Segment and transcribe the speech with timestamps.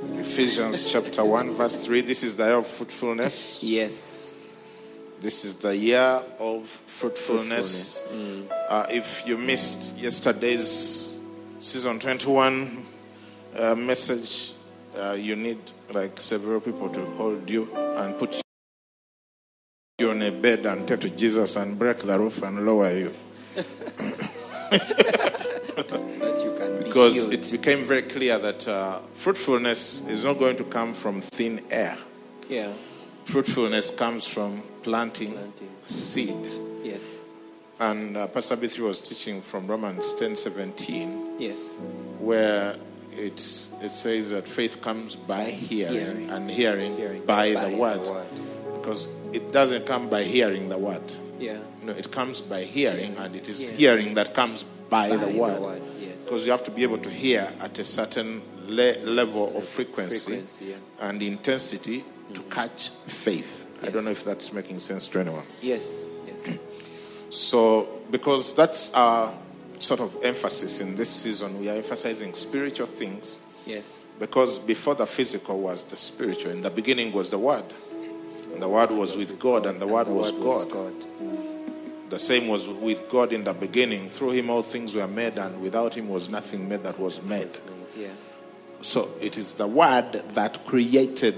[0.00, 2.02] Ephesians chapter 1, verse 3.
[2.02, 3.64] This is the year of fruitfulness.
[3.64, 4.38] Yes.
[5.20, 8.06] This is the year of fruitfulness.
[8.68, 11.16] Uh, if you missed yesterday's
[11.58, 12.86] season 21
[13.56, 14.52] uh, message,
[14.96, 15.58] uh, you need
[15.90, 18.40] like several people to hold you and put
[19.98, 23.12] you on a bed and take to Jesus and break the roof and lower you.
[26.98, 27.46] So that you can be Because healed.
[27.46, 31.96] it became very clear that uh, fruitfulness is not going to come from thin air.
[32.48, 32.72] yeah.
[33.24, 35.68] Fruitfulness comes from planting, Planting.
[35.82, 36.50] seed.
[36.82, 37.20] Yes.
[37.78, 41.76] And uh, Pastor B3 was teaching from Romans 10 17, Yes.
[42.20, 42.74] where
[43.12, 46.30] it's, it says that faith comes by hearing, Hearing.
[46.30, 48.06] and hearing, Hearing by, by the, the word.
[48.06, 48.26] word.
[48.76, 51.02] Because it doesn't come by hearing the word.
[51.38, 51.58] Yeah.
[51.82, 53.76] No, it comes by hearing, and it is Yeah.
[53.92, 55.82] hearing that comes by, By the the word.
[56.18, 56.24] Yes.
[56.24, 60.32] Because you have to be able to hear at a certain le- level of frequency,
[60.32, 61.08] Frequency, yeah.
[61.08, 62.50] and intensity to mm-hmm.
[62.50, 63.66] catch faith.
[63.82, 65.44] I don't know if that's making sense to anyone.
[65.60, 66.10] Yes.
[66.26, 66.58] Yes.
[67.30, 69.34] So, because that's our
[69.80, 74.08] sort of emphasis in this season, we are emphasizing spiritual things yes.
[74.18, 76.52] because before the physical was the spiritual.
[76.52, 77.64] In the beginning was the Word.
[78.52, 80.72] And the Word was with God, and the Word The was word God.
[80.72, 81.08] God.
[81.22, 81.47] Mm.
[82.10, 84.08] The same was with God in the beginning.
[84.08, 87.50] Through Him all things were made, and without Him was nothing made that was made.
[87.96, 88.08] Yeah.
[88.80, 91.36] So, it is the Word that created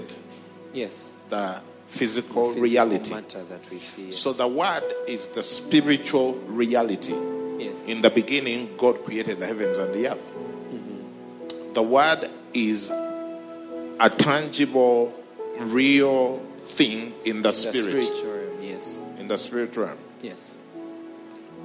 [0.73, 1.17] Yes.
[1.29, 3.13] the physical, Physical reality.
[3.13, 4.07] matter that we see.
[4.07, 4.19] Yes.
[4.19, 7.15] So, the Word is the spiritual reality.
[7.59, 7.87] yes.
[7.89, 10.25] In the beginning, God created the heavens and the earth.
[10.35, 11.73] Mm-hmm.
[11.73, 15.13] The word is a tangible,
[15.59, 18.03] real thing in the the spirit.
[18.05, 18.61] spiritual realm.
[18.63, 19.01] Yes.
[19.19, 19.97] In the spirit realm.
[20.21, 20.57] Yes.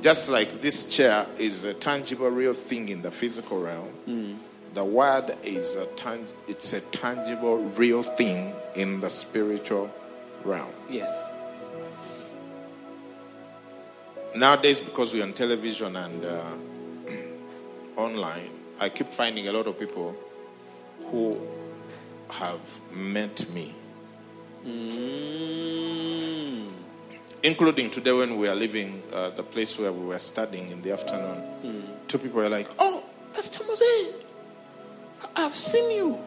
[0.03, 4.41] Just like this chair is a tangible, real thing in the physical realm,
[4.75, 9.91] the word is a tang- it's a tangible, real thing in the spiritual
[10.45, 10.73] realm.
[10.91, 11.31] Yes.
[14.35, 16.43] Nowadays, because we're on television and uh,
[17.97, 20.15] online, I keep finding a lot of people
[21.07, 21.41] who
[22.29, 23.75] have met me,
[27.47, 30.91] including today when we are leaving uh, the place where we were studying in the
[30.93, 31.87] afternoon.
[32.09, 34.13] Two people were like, "Oh, Pastor Mose,
[35.37, 36.19] I've seen you.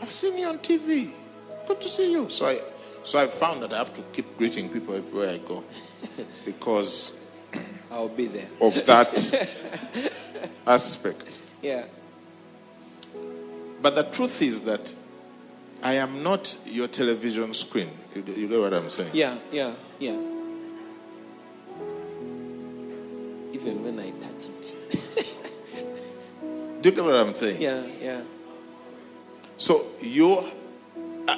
[0.00, 1.10] I've seen you on TV.
[1.66, 2.60] Good to see you." So I,
[3.02, 5.62] so I found that I have to keep greeting people everywhere I go
[6.46, 7.12] because
[7.90, 8.48] I'll be there.
[8.62, 9.12] of that
[10.66, 11.40] aspect.
[11.60, 11.84] Yeah.
[13.82, 14.94] But the truth is that
[15.82, 17.90] I am not your television screen.
[18.14, 19.10] You, you get what I'm saying?
[19.12, 19.36] Yeah.
[19.52, 19.74] Yeah.
[19.98, 20.16] Yeah.
[23.52, 24.76] Even when I touch it.
[26.82, 27.60] Do you get what I'm saying?
[27.62, 27.84] Yeah.
[28.00, 28.22] Yeah.
[29.56, 30.38] So you,
[31.26, 31.36] uh,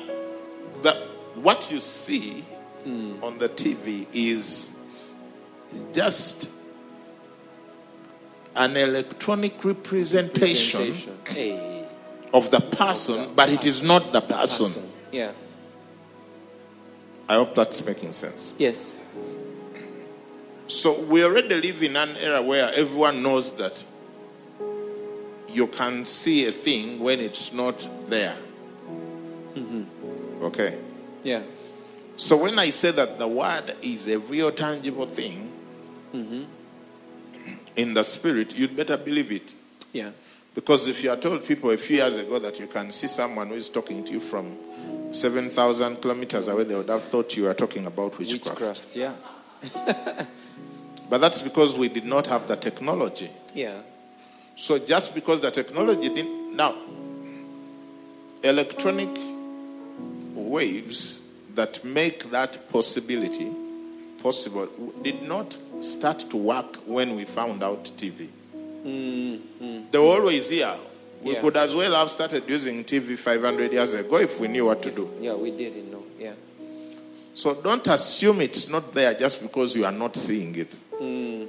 [0.82, 2.44] the, what you see
[2.86, 4.72] on the TV is
[5.92, 6.50] just
[8.56, 11.18] an electronic representation Presentation.
[11.26, 11.69] Hey.
[12.32, 14.88] Of the person, but it is not the person.
[15.12, 15.32] Yeah.
[17.28, 18.54] I hope that's making sense.
[18.58, 18.96] Yes.
[20.66, 23.82] So we already live in an era where everyone knows that
[25.48, 28.36] you can see a thing when it's not there.
[29.54, 30.44] Mm-hmm.
[30.44, 30.78] Okay.
[31.24, 31.42] Yeah.
[32.16, 35.50] So when I say that the word is a real tangible thing
[37.74, 39.54] in the spirit, you'd better believe it.
[39.92, 40.10] Yeah.
[40.54, 43.48] Because if you are told people a few years ago that you can see someone
[43.48, 44.56] who is talking to you from
[45.12, 48.60] 7,000 kilometers away, they would have thought you were talking about witchcraft.
[48.60, 48.96] Witchcraft.
[48.96, 50.26] Yeah.
[51.10, 53.30] But that's because we did not have the technology.
[53.52, 53.80] Yeah.
[54.54, 56.76] So just because the technology didn't now
[58.44, 59.10] electronic
[60.34, 61.20] waves
[61.54, 63.50] that make that possibility
[64.22, 64.68] possible
[65.02, 68.28] did not start to work when we found out TV.
[68.84, 69.90] Mm-hmm.
[69.90, 70.74] They were always here.
[71.22, 71.40] We Yeah.
[71.42, 74.90] could as well have started using TV 500 years ago if we knew what to
[74.90, 75.10] do.
[75.20, 75.34] Yeah.
[75.34, 76.02] We didn't know.
[76.18, 76.32] Yeah.
[77.34, 80.76] So don't assume it's not there just because you are not seeing it.
[81.00, 81.48] Mm.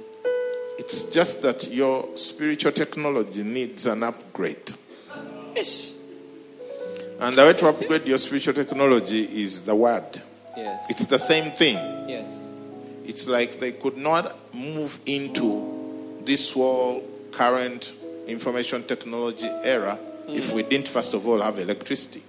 [0.78, 4.72] It's just that your spiritual technology needs an upgrade.
[5.56, 5.94] Yes.
[7.20, 10.20] And the way to upgrade your spiritual technology is the word.
[10.56, 10.90] Yes.
[10.90, 11.76] It's the same thing.
[12.08, 12.48] yes.
[13.06, 17.02] It's like they could not move into this whole
[17.32, 17.94] current
[18.26, 19.98] information technology era
[20.28, 22.22] if we didn't, first of all, have electricity.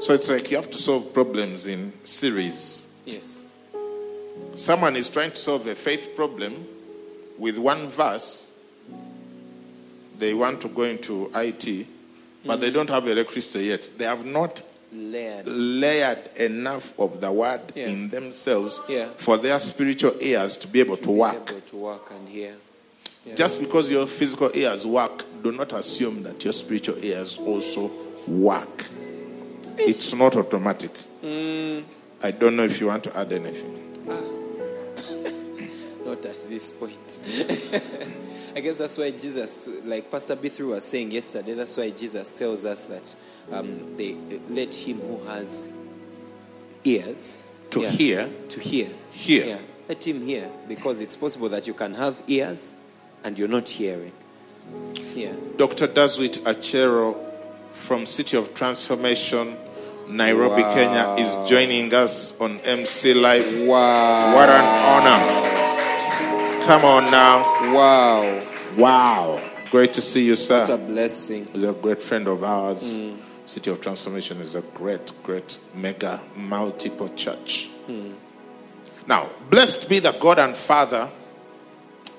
[0.00, 2.88] So it's like you have to solve problems in series.
[3.04, 3.46] Yes.
[4.54, 6.66] Someone is trying to solve a faith problem
[7.38, 8.50] with one verse.
[10.18, 11.86] They want to go into IT,
[12.44, 12.74] but they mm-hmm.
[12.74, 13.88] don't have electricity yet.
[13.96, 14.62] They have not
[14.92, 15.46] Layered.
[15.46, 17.86] layered enough of the word Yeah.
[17.86, 19.08] in themselves Yeah.
[19.16, 21.50] for their spiritual ears to be able to work.
[21.50, 22.54] Able to work and hear.
[23.24, 23.34] Yeah.
[23.34, 27.90] Just because your physical ears work, do not assume that your spiritual ears also
[28.26, 28.86] work.
[29.78, 30.92] It's not automatic.
[31.22, 31.84] Mm.
[32.22, 33.78] I don't know if you want to add anything.
[34.08, 34.20] Ah.
[36.04, 37.20] Not at this point.
[38.54, 42.64] I guess that's why Jesus, like Pastor Bithru was saying yesterday, that's why Jesus tells
[42.64, 43.14] us that
[43.50, 44.16] um, they
[44.50, 45.70] let him who has
[46.84, 47.40] ears
[47.70, 49.46] To yeah, hear, to hear, hear.
[49.46, 49.58] Yeah,
[49.88, 52.76] let him hear because it's possible that you can have ears
[53.24, 54.12] and you're not hearing.
[55.14, 55.34] Yeah.
[55.56, 55.88] Dr.
[55.88, 57.16] Daswit Achero
[57.72, 59.56] from City of Transformation,
[60.08, 63.66] Nairobi, Kenya, is joining us on MC Live.
[63.66, 64.34] Wow.
[64.34, 66.64] What an honor.
[66.66, 67.42] Come on now.
[67.74, 68.46] Wow.
[68.76, 69.50] Wow.
[69.70, 70.60] Great to see you, sir.
[70.60, 71.46] What a blessing.
[71.52, 72.98] He's a great friend of ours.
[72.98, 73.16] Mm.
[73.44, 77.68] City of Transformation is a great, great, mega, multiple church.
[77.88, 78.14] Mm.
[79.06, 81.10] Now, blessed be the God and Father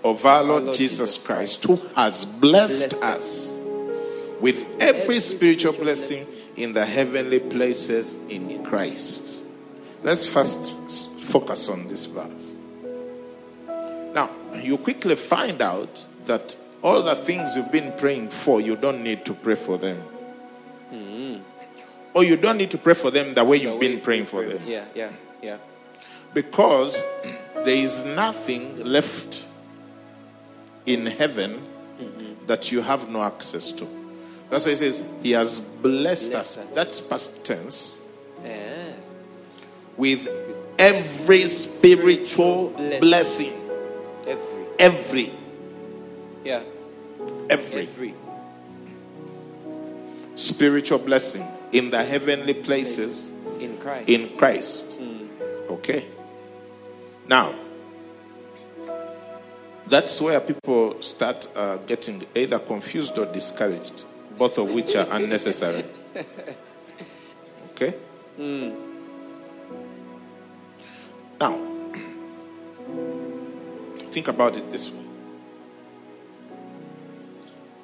[0.04, 3.54] of our Lord, Jesus, Christ, who has blessed, Blessed us
[4.42, 6.28] with every spiritual blessing
[6.58, 9.46] in the heavenly places in Christ.
[10.04, 10.78] Let's first
[11.22, 12.56] focus on this verse.
[14.14, 19.02] Now, you quickly find out that all the things you've been praying for, you don't
[19.02, 19.98] need to pray for them.
[20.90, 21.38] Hmm.
[22.14, 24.62] Or you don't need to pray for them the way you've been praying for them.
[24.68, 25.12] Yeah, yeah,
[25.42, 25.58] yeah.
[26.34, 27.04] Because
[27.56, 29.48] there is nothing left
[30.86, 31.66] in heaven
[32.00, 32.46] mm-hmm.
[32.48, 33.88] that you have no access to.
[34.50, 36.58] That's why he says, He has blessed, Blessed us.
[36.58, 36.74] us.
[36.76, 38.02] That's past tense.
[38.44, 38.94] Yeah.
[39.98, 40.28] With
[40.78, 43.00] every spiritual Blessing.
[43.00, 43.54] blessing.
[44.28, 44.66] Every.
[44.80, 45.34] Every.
[46.44, 46.64] Yeah.
[47.50, 47.82] Every.
[47.84, 48.14] Every.
[50.36, 54.10] spiritual blessing in the heavenly places In Christ.
[54.10, 55.00] in Christ.
[55.00, 55.28] Mm.
[55.70, 56.06] Okay.
[57.28, 57.54] Now,
[59.88, 64.06] that's where people start uh, getting either confused or discouraged,
[64.38, 65.84] both of which are unnecessary.
[67.72, 67.94] Okay?
[71.40, 71.60] Now,
[74.12, 75.00] think about it this way.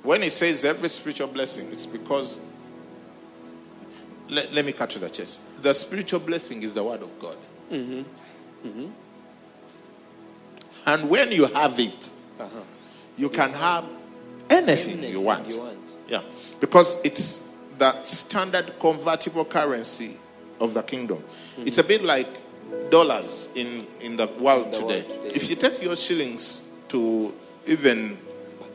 [0.03, 2.39] When he says every spiritual blessing, it's because,
[4.29, 5.41] let, let me cut to the chase.
[5.61, 7.37] The spiritual blessing is the word of God.
[10.89, 12.09] And when you have it,
[12.39, 12.47] Uh-huh.
[13.17, 13.85] you can have
[14.49, 15.47] anything, Anything you want.
[15.49, 15.93] you want.
[16.07, 16.21] Yeah.
[16.59, 17.47] Because it's
[17.77, 20.17] the standard convertible currency
[20.59, 21.17] of the kingdom.
[21.19, 21.67] Mm-hmm.
[21.67, 22.27] It's a bit like
[22.89, 25.01] dollars in, in the world The today.
[25.01, 27.33] world today, If you take your shillings to
[27.67, 28.17] even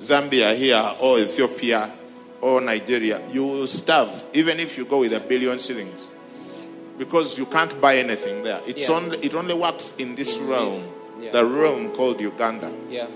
[0.01, 1.91] Zambia here or Ethiopia
[2.41, 6.11] or Nigeria, you will starve even if you go with a billion shillings.
[6.97, 8.61] Because you can't buy anything there.
[8.67, 8.95] It's Yeah.
[8.97, 10.75] only it only works in this realm.
[11.25, 11.33] Yeah.
[11.33, 12.73] The realm called Uganda.
[12.91, 13.07] Yeah.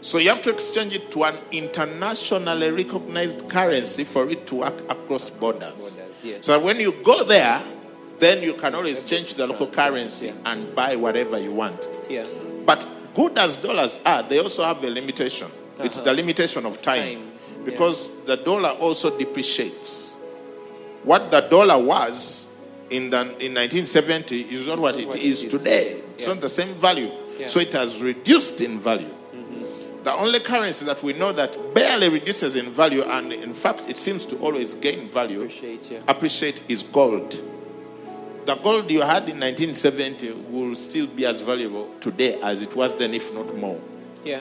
[0.00, 4.80] So you have to exchange it to an internationally recognized currency for it to work
[4.88, 5.70] across borders.
[5.70, 6.44] Borders, yes.
[6.44, 7.60] So when you go there,
[8.18, 10.34] then you can always change the local currency yeah.
[10.46, 11.88] and buy whatever you want.
[12.08, 12.26] Yeah.
[12.64, 15.50] But good as dollars are, they also have a limitation.
[15.80, 16.98] It's the limitation of time.
[16.98, 17.06] Uh-huh.
[17.06, 17.64] Time, yeah.
[17.64, 20.12] Because the dollar also depreciates.
[21.02, 22.46] What the dollar was
[22.90, 26.02] in, the, in 1970 is not what not it what it is is today.
[26.18, 26.34] It's Yeah.
[26.34, 27.10] not the same value.
[27.38, 27.46] Yeah.
[27.46, 29.06] So it has reduced in value.
[29.34, 30.02] Mm-hmm.
[30.02, 33.96] The only currency that we know that barely reduces in value and in fact it
[33.96, 36.00] seems to always gain value Appreciate, yeah.
[36.08, 37.40] appreciate is gold.
[38.46, 42.96] The gold you had in 1970 will still be as valuable today as it was
[42.96, 43.78] then, if not more.
[44.24, 44.40] Yeah.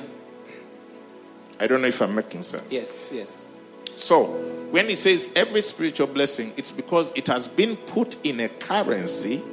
[1.59, 2.71] I don't know if I'm making sense.
[2.71, 3.47] Yes, yes.
[3.95, 4.25] So,
[4.71, 9.43] when he says every spiritual blessing, it's because it has been put in a currency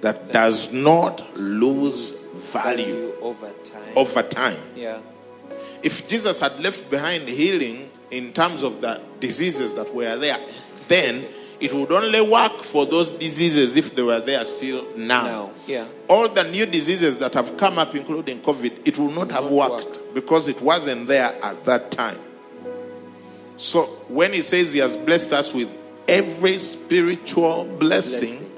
[0.00, 3.92] that does not lose value over time.
[3.96, 4.60] over time.
[4.76, 5.00] Yeah.
[5.82, 10.38] If Jesus had left behind healing in terms of the diseases that were there,
[10.88, 11.26] then
[11.60, 15.22] it would only work for those diseases if they were there still now.
[15.24, 15.50] Now.
[15.66, 15.88] Yeah.
[16.08, 19.86] All the new diseases that have come up, including COVID, it will not have worked
[19.86, 20.14] work.
[20.14, 22.18] because it wasn't there at that time.
[23.56, 25.68] So when he says he has blessed us with
[26.06, 28.52] every spiritual blessing, Blessing.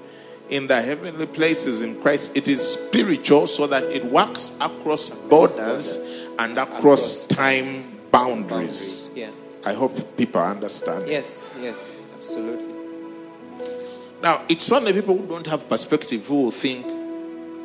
[0.50, 6.26] In the heavenly places in Christ, it is spiritual so that it works across borders
[6.38, 8.49] and across, time boundaries.
[8.50, 9.12] Boundaries.
[9.14, 9.30] Yeah.
[9.64, 11.09] I hope people understand.
[11.09, 12.75] Yes, yes, absolutely.
[14.23, 16.87] Now, it's only people who don't have perspective who will think,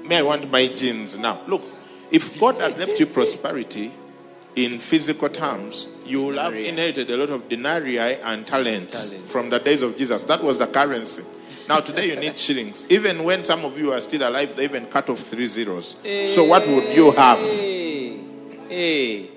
[0.07, 1.41] may I want my genes now.
[1.47, 1.63] Look,
[2.11, 3.91] if God had left you prosperity
[4.55, 9.31] in physical terms, you will have inherited a lot of denarii and talents, Talents.
[9.31, 10.23] from the days of Jesus.
[10.25, 11.23] That was the currency.
[11.67, 12.85] Now, today you need shillings.
[12.89, 15.95] Even when some of you are still alive, they even cut off three zeros.
[16.05, 17.39] Eh, so, what would you have?
[17.39, 18.19] Hey,
[18.69, 19.29] hey.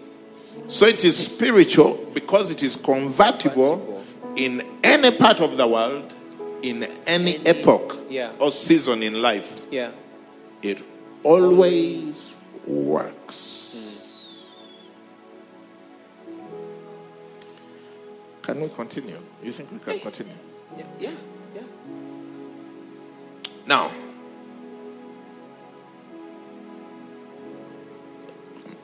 [0.67, 4.05] So, it is spiritual because it is convertible Convertible.
[4.37, 6.15] in any part of the world,
[6.63, 8.33] in any epoch yeah.
[8.39, 9.63] or season in life.
[9.71, 9.93] Yeah.
[10.61, 10.85] It
[11.23, 14.05] always works.
[16.27, 16.35] Hmm.
[18.43, 19.17] Can we continue?
[19.43, 20.35] You think we can continue?
[20.77, 20.85] Yeah.
[21.01, 21.11] Yeah.
[23.69, 23.93] Now,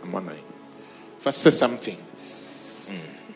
[0.03, 0.45] I'm wondering.
[1.21, 1.97] First, say something.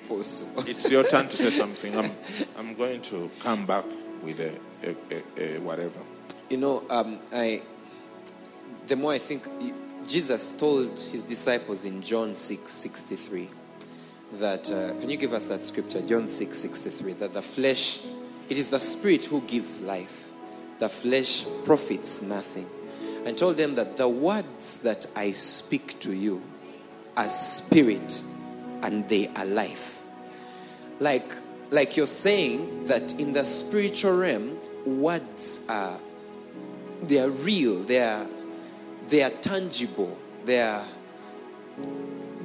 [0.07, 0.65] Possible.
[0.67, 1.97] It's your turn to say something.
[1.97, 2.11] I'm,
[2.59, 3.87] I'm going to come back
[4.23, 4.97] with a, a,
[5.39, 5.99] a, a whatever.
[6.51, 7.63] You know, um, I.
[8.87, 9.49] The more I think,
[10.07, 13.49] Jesus told his disciples in John six sixty three
[14.35, 14.71] that.
[14.71, 17.15] Uh, can you give us that scripture, John six sixty three?
[17.15, 18.01] That the flesh,
[18.51, 20.28] it is the spirit who gives life.
[20.79, 22.69] The flesh profits nothing.
[23.25, 26.43] And told them that the words that I speak to you
[27.17, 28.23] are spirit,
[28.83, 29.99] and they are life
[31.01, 31.33] like
[31.71, 35.99] like you're saying that in the spiritual realm words are
[37.03, 38.27] they are real they are
[39.09, 40.85] they are tangible they are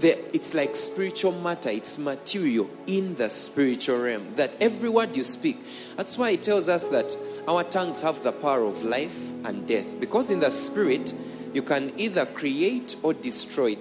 [0.04, 5.24] they, it's like spiritual matter it's material in the spiritual realm that every word you
[5.24, 5.58] speak
[5.96, 7.16] that's why it tells us that
[7.48, 10.00] our tongues have the power of life and death.
[10.00, 11.14] Because in the spirit
[11.54, 13.78] you can either create or destroy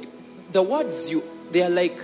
[0.52, 1.98] the words you they are like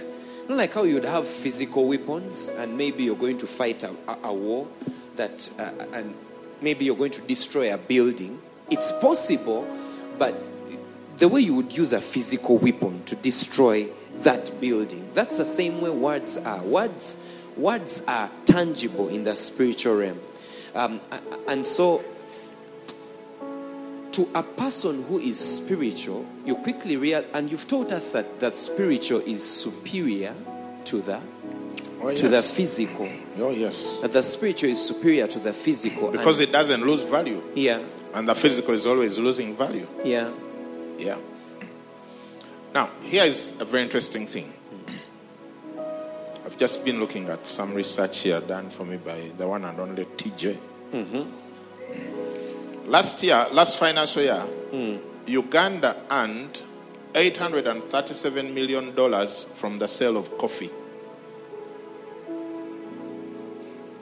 [0.48, 4.18] not like how you'd have physical weapons and maybe you're going to fight a, a,
[4.24, 4.66] a war
[5.16, 6.14] that uh, and
[6.60, 8.40] maybe you're going to destroy a building.
[8.70, 9.68] It's possible
[10.18, 10.34] but
[11.18, 13.88] the way you would use a physical weapon to destroy
[14.22, 17.18] that building that's the same way words are words
[17.56, 20.20] words are tangible in the spiritual realm
[20.74, 21.00] um,
[21.48, 22.02] and so
[24.12, 28.56] to a person who is spiritual, you quickly realize, and you've taught us that that
[28.56, 30.34] spiritual is superior
[30.86, 31.20] to the
[32.00, 33.08] Oh, to the physical.
[33.38, 33.98] Oh, yes.
[34.02, 36.10] That the spiritual is superior to the physical.
[36.10, 37.42] Because and, it doesn't lose value.
[37.54, 37.82] yeah,
[38.14, 39.86] And the physical is always losing value.
[40.04, 40.30] yeah,
[40.96, 41.18] Yeah.
[42.78, 44.52] Now, here is a very interesting thing.
[46.46, 49.80] I've just been looking at some research here done for me by the one and
[49.80, 50.56] only TJ.
[50.92, 52.88] Mm-hmm.
[52.88, 55.00] Last year, last financial year, mm.
[55.26, 56.62] Uganda earned
[57.14, 58.94] $837 million
[59.56, 60.70] from the sale of coffee.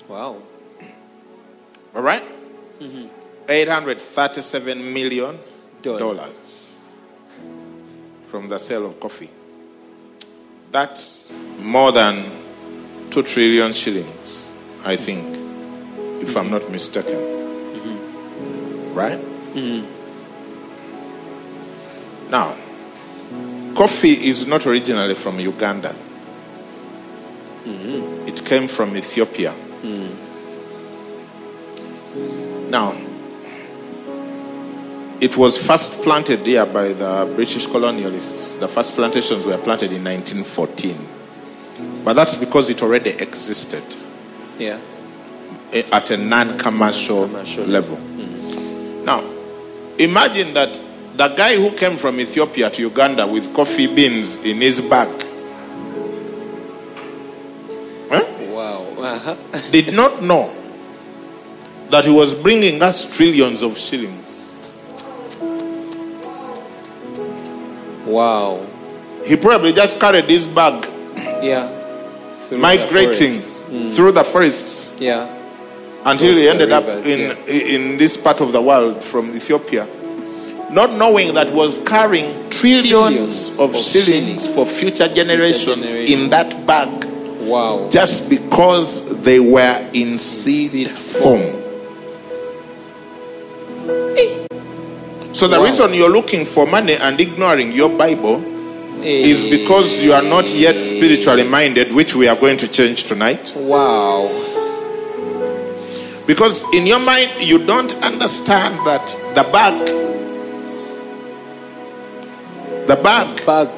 [0.06, 0.36] wow,
[1.94, 2.22] All right?
[2.78, 3.06] Mm-hmm.
[3.48, 5.38] 837 million
[5.82, 6.65] Dollars.
[8.36, 9.30] From the sale of coffee.
[10.70, 12.22] That's more than
[13.10, 14.50] 2 trillion shillings,
[14.84, 15.24] I think,
[16.22, 17.16] if I'm not mistaken.
[17.16, 18.94] Mm-hmm.
[18.94, 19.18] Right?
[19.54, 19.86] Mm-hmm.
[22.30, 22.54] Now,
[23.74, 25.94] coffee is not originally from Uganda.
[27.64, 28.28] Mm-hmm.
[28.28, 29.54] It came from Ethiopia.
[32.68, 32.92] Now,
[35.20, 38.58] it was first planted there by the British colonialists.
[38.58, 41.08] The first plantations were planted in 1914.
[42.04, 43.82] But that's because it already existed
[44.58, 44.78] yeah,
[45.72, 47.98] eh, at a non commercial level.
[49.04, 49.24] Now,
[49.98, 50.80] imagine that
[51.16, 55.08] the guy who came from Ethiopia to Uganda with coffee beans in his bag
[58.10, 59.36] huh, wow, uh-huh.
[59.72, 60.54] did not know
[61.88, 64.25] that he was bringing us trillions of shillings.
[68.06, 68.64] Wow,
[69.24, 70.86] He probably just carried this bag
[71.42, 71.68] yeah,
[72.38, 73.90] Through the migrating hmm.
[73.90, 74.94] through the forests.
[74.98, 75.26] Yeah,
[76.04, 79.86] until Across he ended up rivers, in, in this part of the world from Ethiopia,
[80.70, 84.46] not knowing that was carrying trillions, Trillions of, of shillings, shillings.
[84.46, 86.10] for future generations, generations.
[86.10, 87.04] in that bag
[87.40, 91.65] wow, just because they were in seed, Seed form.
[95.36, 95.64] So the Wow.
[95.66, 98.40] reason you're looking for money and ignoring your Bible
[99.04, 103.52] is because you are not yet spiritually minded, which we are going to change tonight.
[103.54, 104.30] Wow.
[106.26, 109.76] Because in your mind, you don't understand that the bag,
[112.86, 113.68] the bag, Bag.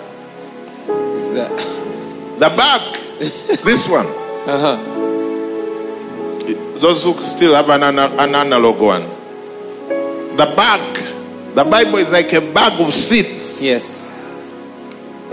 [1.17, 1.50] Is that?
[2.38, 2.81] the bag,
[3.65, 4.07] this one,
[4.47, 4.77] Uh huh.
[6.79, 9.03] those who still have an, an analog one,
[10.37, 10.81] the bag,
[11.55, 14.17] the Bible is like a bag of seeds Yes.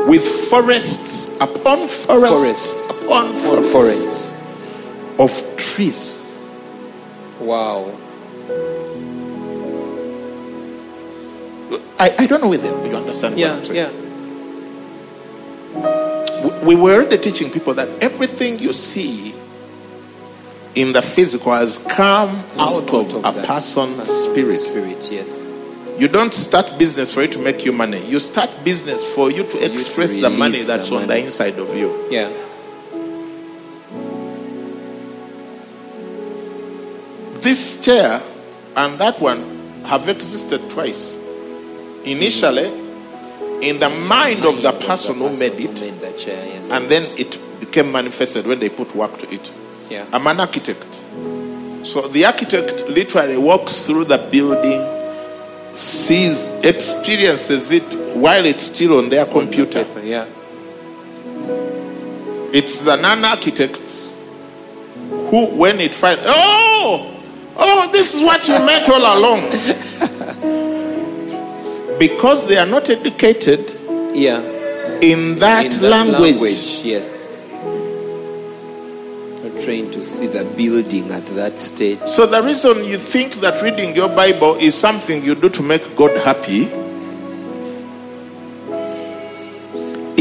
[0.07, 2.89] with forests upon forests, Forests.
[2.91, 4.41] upon forests, forests.
[5.19, 6.21] of trees.
[7.39, 7.91] Wow.
[11.97, 13.53] I, I don't know whether you understand what Yeah.
[13.55, 13.75] I'm saying.
[13.75, 13.91] Yeah.
[16.43, 19.33] We- we were already teaching people that everything you see
[20.75, 24.57] in the physical has come out, of, a that person's spirit.
[24.57, 25.09] Spirit.
[25.11, 25.47] Yes.
[25.97, 28.05] You don't start business for it to make you money.
[28.05, 31.07] You start business for you to you to express the money release the that's on
[31.07, 32.07] the inside of you.
[32.11, 32.29] Yeah.
[37.41, 38.21] This chair
[38.75, 41.15] and that one have existed twice.
[42.03, 43.63] Initially, mm-hmm.
[43.63, 46.45] in the mind of the person who made it, made that chair.
[46.45, 46.71] Yes.
[46.71, 49.51] and then it became manifested when they put work to it.
[49.89, 50.05] yeah.
[50.11, 51.05] I'm an architect.
[51.83, 54.81] So the architect literally walks through the building,
[55.75, 57.83] sees, experiences it
[58.15, 59.83] while it's still on their computer.
[59.83, 60.25] Paper, Yeah.
[62.53, 64.17] It's the non architects
[65.09, 67.21] who, when it finds, oh,
[67.57, 69.41] oh, this is what you meant all along.
[71.99, 73.77] because they are not educated
[74.13, 74.41] Yeah.
[75.01, 76.81] in that, In that language.
[76.83, 77.27] Yes.
[79.63, 81.99] Trained to see the building at that stage.
[82.07, 85.95] So the reason you think that reading your Bible is something you do to make
[85.95, 86.63] God happy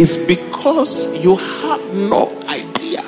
[0.00, 3.02] is because you have no idea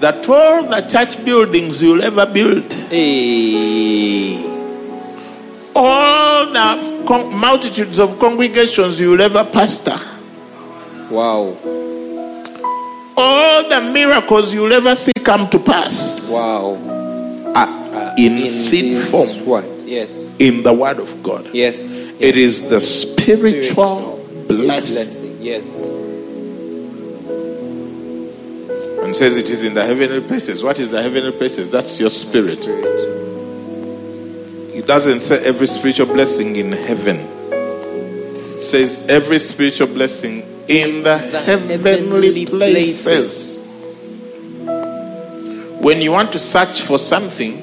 [0.00, 4.42] that all the church buildings you'll ever build, Hey.
[5.76, 9.96] all the con- multitudes of congregations you'll ever pastor,
[11.10, 11.56] Wow.
[13.16, 16.76] All the miracles you'll ever see come to pass Wow.
[17.54, 19.64] Ah, ah, are in, seed this form What?
[19.84, 20.30] Yes.
[20.38, 21.48] in the Word of God.
[21.52, 22.06] Yes.
[22.18, 25.30] It is the spiritual Spiritual blessing.
[25.30, 25.36] blessing.
[25.42, 25.88] Yes.
[29.04, 30.62] And says it is in the heavenly places.
[30.64, 31.68] What is the heavenly places?
[31.70, 32.62] That's your spirit.
[32.62, 32.86] Spirit.
[34.74, 37.16] It doesn't say every spiritual blessing in heaven.
[37.52, 43.62] It says every spiritual blessing in the, heavenly, places.
[45.80, 47.60] When you want to search for something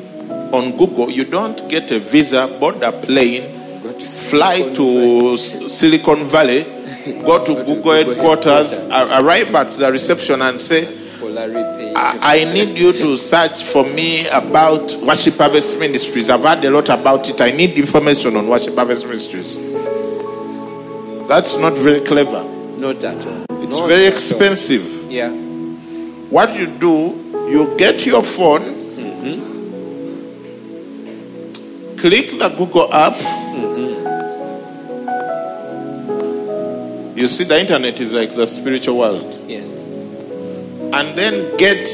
[0.53, 3.43] on Google, you don't get a visa, board a plane,
[3.81, 10.41] to fly to Silicon Valley, go to Go to Google headquarters, arrive at the reception
[10.41, 11.93] and say, for Larry Page.
[11.95, 16.29] I, I need you to search for me about Worship Harvest Ministries.
[16.29, 17.39] I've heard a lot about it.
[17.41, 19.77] I need information on Worship Harvest Ministries.
[21.27, 22.59] That's not very clever.
[22.79, 23.45] Not at all.
[23.63, 24.17] It's Not very at all.
[24.17, 25.11] expensive.
[25.11, 25.29] Yeah.
[26.29, 27.15] What you do,
[27.49, 28.61] you get your phone,
[28.95, 29.39] mm-hmm.
[31.97, 33.15] click the Google app.
[33.15, 33.89] Mm-hmm.
[37.17, 39.37] You see, the internet is like the spiritual world.
[39.47, 39.87] Yes.
[40.91, 41.85] and then get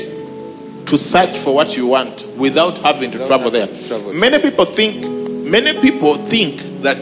[0.88, 3.68] to search for what you want without having to travel there.
[3.68, 4.14] to travel.
[4.14, 5.06] Many people think
[5.46, 6.98] many people think that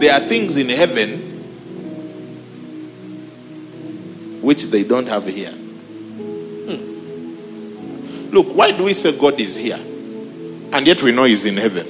[0.00, 1.27] there are things in heaven
[4.40, 5.50] which they don't have here.
[6.68, 6.80] Hmm.
[8.30, 9.78] Look, why do we say God is here?
[10.72, 11.86] And yet we know he's in heaven.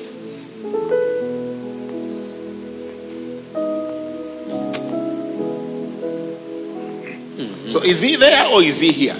[7.37, 7.70] Mm-hmm.
[7.70, 9.16] So is he there or is he here?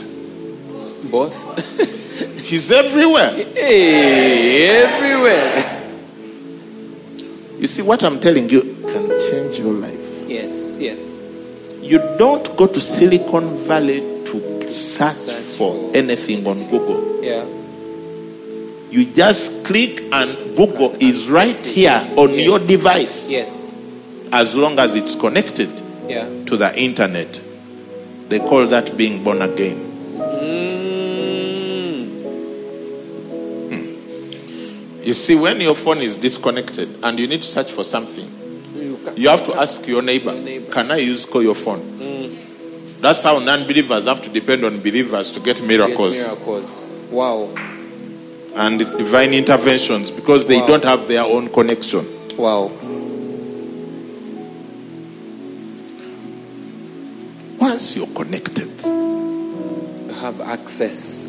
[1.11, 1.37] Both.
[2.49, 3.31] He's everywhere.
[3.31, 5.79] hey, everywhere.
[7.59, 10.25] You see, what I'm telling you can change your life.
[10.27, 10.79] Yes.
[10.81, 11.18] Yes.
[11.89, 17.25] You don't go to Silicon Valley to search, Search for anything on Google.
[17.25, 17.47] Yeah.
[18.91, 22.45] You just click, and Google And is right here on Yes.
[22.45, 23.75] your device Yes.
[24.33, 25.71] as long as it's connected
[26.07, 26.27] Yeah.
[26.45, 27.41] to the internet.
[28.29, 29.79] They call that being born again.
[30.19, 32.09] Mm.
[35.07, 38.31] You see, when your phone is disconnected and you need to search for something,
[39.17, 40.33] You have to ask your neighbor,
[40.71, 41.81] can I use call your phone?
[41.99, 43.01] Mm.
[43.01, 46.89] That's how non-believers have to depend on believers to get get miracles miracles.
[47.11, 47.49] Wow.
[48.57, 50.67] and divine interventions because they Wow.
[50.67, 52.05] don't have their own connection.
[52.37, 52.71] Wow.
[57.59, 61.27] once you're connected, You have access.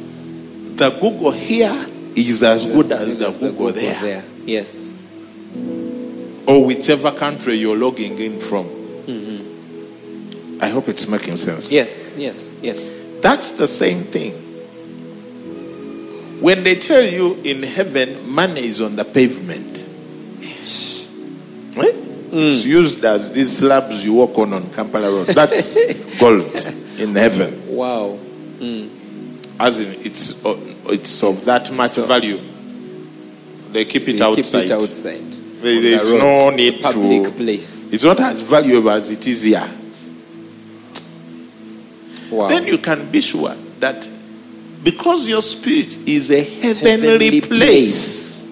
[0.76, 1.76] the Google here
[2.15, 4.24] is as good as the As Google there.
[4.46, 4.94] Yes.
[6.49, 8.65] Or whichever country you're logging in from.
[8.65, 10.59] Mm-hmm.
[10.62, 11.71] I hope it's making sense.
[11.71, 12.89] Yes, yes, yes.
[13.21, 14.33] That's the same thing.
[16.41, 19.89] When they tell you in heaven, money is on the pavement,
[20.39, 21.09] yes.
[21.75, 21.93] right?
[22.31, 22.65] it's mm.
[22.65, 25.27] used as these slabs you walk on on Kampala Road.
[25.27, 25.73] That's
[26.19, 26.55] gold
[26.97, 28.17] in heaven, Wow.
[28.59, 28.89] Mm.
[29.59, 32.39] as in it's uh, it's of that much So- value.
[33.71, 34.62] They keep it outside.
[34.63, 35.38] Keep it outside.
[35.62, 37.32] There- on the there's road, no need public to.
[37.32, 37.86] place.
[37.91, 39.69] It's not as valuable as it is here.
[42.32, 42.48] Wow.
[42.48, 44.08] then you can be sure that
[44.84, 48.48] because your spirit is a heavenly, Heavenly place,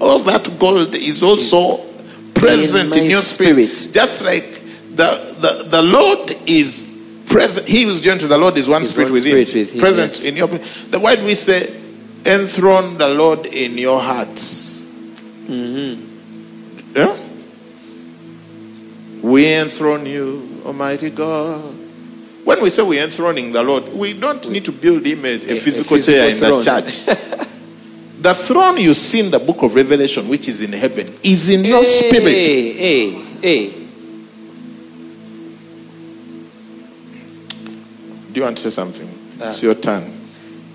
[0.00, 1.84] all that gold is also
[2.34, 3.68] present in in, your spirit.
[3.76, 3.94] spirit.
[3.94, 4.62] Just like
[4.96, 6.86] the, the, the Lord is
[7.26, 9.72] present, he who's joined to the Lord is one Is spirit one within, spirit with
[9.74, 10.24] him, present yes.
[10.24, 10.48] in your.
[10.48, 11.79] The word we say,
[12.24, 14.82] enthrone the Lord in your hearts.
[15.46, 16.96] Mm-hmm.
[16.96, 17.16] Yeah?
[19.22, 21.76] We enthrone you, Almighty God.
[22.44, 25.56] When we say we're enthroning the Lord, we don't need to build him a, a
[25.56, 27.04] A- physical, chair in the church.
[28.20, 31.64] the throne you see in the book of Revelation, which is in heaven, is in
[31.64, 32.24] your spirit.
[32.24, 33.10] Hey, hey,
[33.42, 33.70] hey.
[38.32, 39.08] Do you want to say something?
[39.40, 39.48] Ah.
[39.48, 40.10] it's your turn.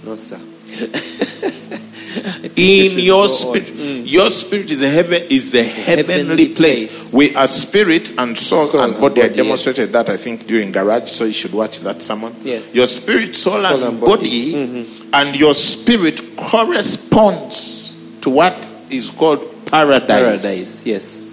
[0.03, 0.39] No, sir.
[2.55, 3.37] In your go on.
[3.61, 3.69] spirit,
[4.05, 7.11] your spirit is a heaven is a heavenly, heavenly place.
[7.11, 7.13] place.
[7.13, 9.21] We are spirit and soul, Soul and and body.
[9.23, 12.33] I body, demonstrated that I think during garage, so you should watch that sermon.
[12.41, 12.73] Yes.
[12.73, 14.53] Your spirit, soul, Soul and, and body, body.
[14.83, 15.09] Mm-hmm.
[15.13, 20.07] and your spirit corresponds to what is called paradise.
[20.07, 20.85] Paradise.
[20.85, 21.29] Yes.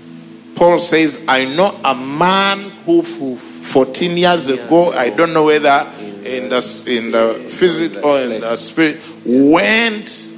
[0.57, 5.91] Paul says, I know a man who, f- 14 years ago, I don't know whether
[6.25, 10.29] in the, in the physical or in the spirit, went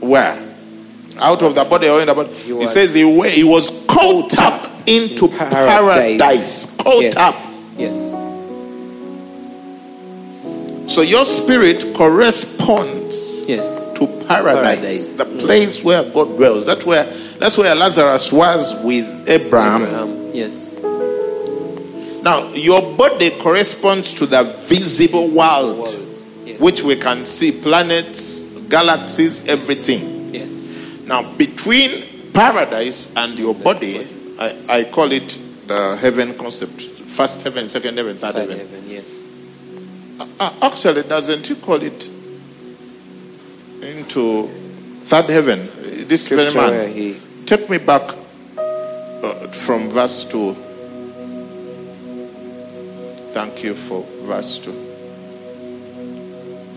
[0.00, 0.42] where?
[1.18, 2.32] Out of the body or in the body?
[2.34, 6.76] He, says he, wa- he was caught up into paradise.
[6.76, 7.16] Caught yes.
[7.16, 7.34] up.
[7.78, 8.12] Yes.
[10.92, 13.86] So your spirit corresponds Yes.
[13.94, 15.16] to paradise, Paradise.
[15.18, 16.64] the place where God dwells.
[16.66, 17.04] That's where,
[17.38, 19.82] that's where Lazarus was with Abraham.
[19.82, 20.30] Abraham.
[20.34, 20.72] Yes.
[22.26, 25.86] Now, your body corresponds to the visible world.
[26.44, 26.60] Yes.
[26.60, 30.34] which we can see planets, galaxies, everything.
[30.34, 30.68] Yes.
[31.04, 34.06] Now, between paradise and your body,
[34.40, 38.58] I, I call it the heaven concept first heaven, second heaven, third, Third heaven.
[38.58, 38.84] heaven.
[38.88, 39.20] Yes.
[40.40, 42.08] Uh, actually, doesn't he call it
[43.82, 44.48] into
[45.04, 45.60] third heaven?
[46.06, 46.92] This very Scripture man.
[46.92, 47.20] he.
[47.46, 48.02] Take me back
[48.58, 50.56] uh, from verse 2.
[53.36, 54.72] Thank you for verse 2.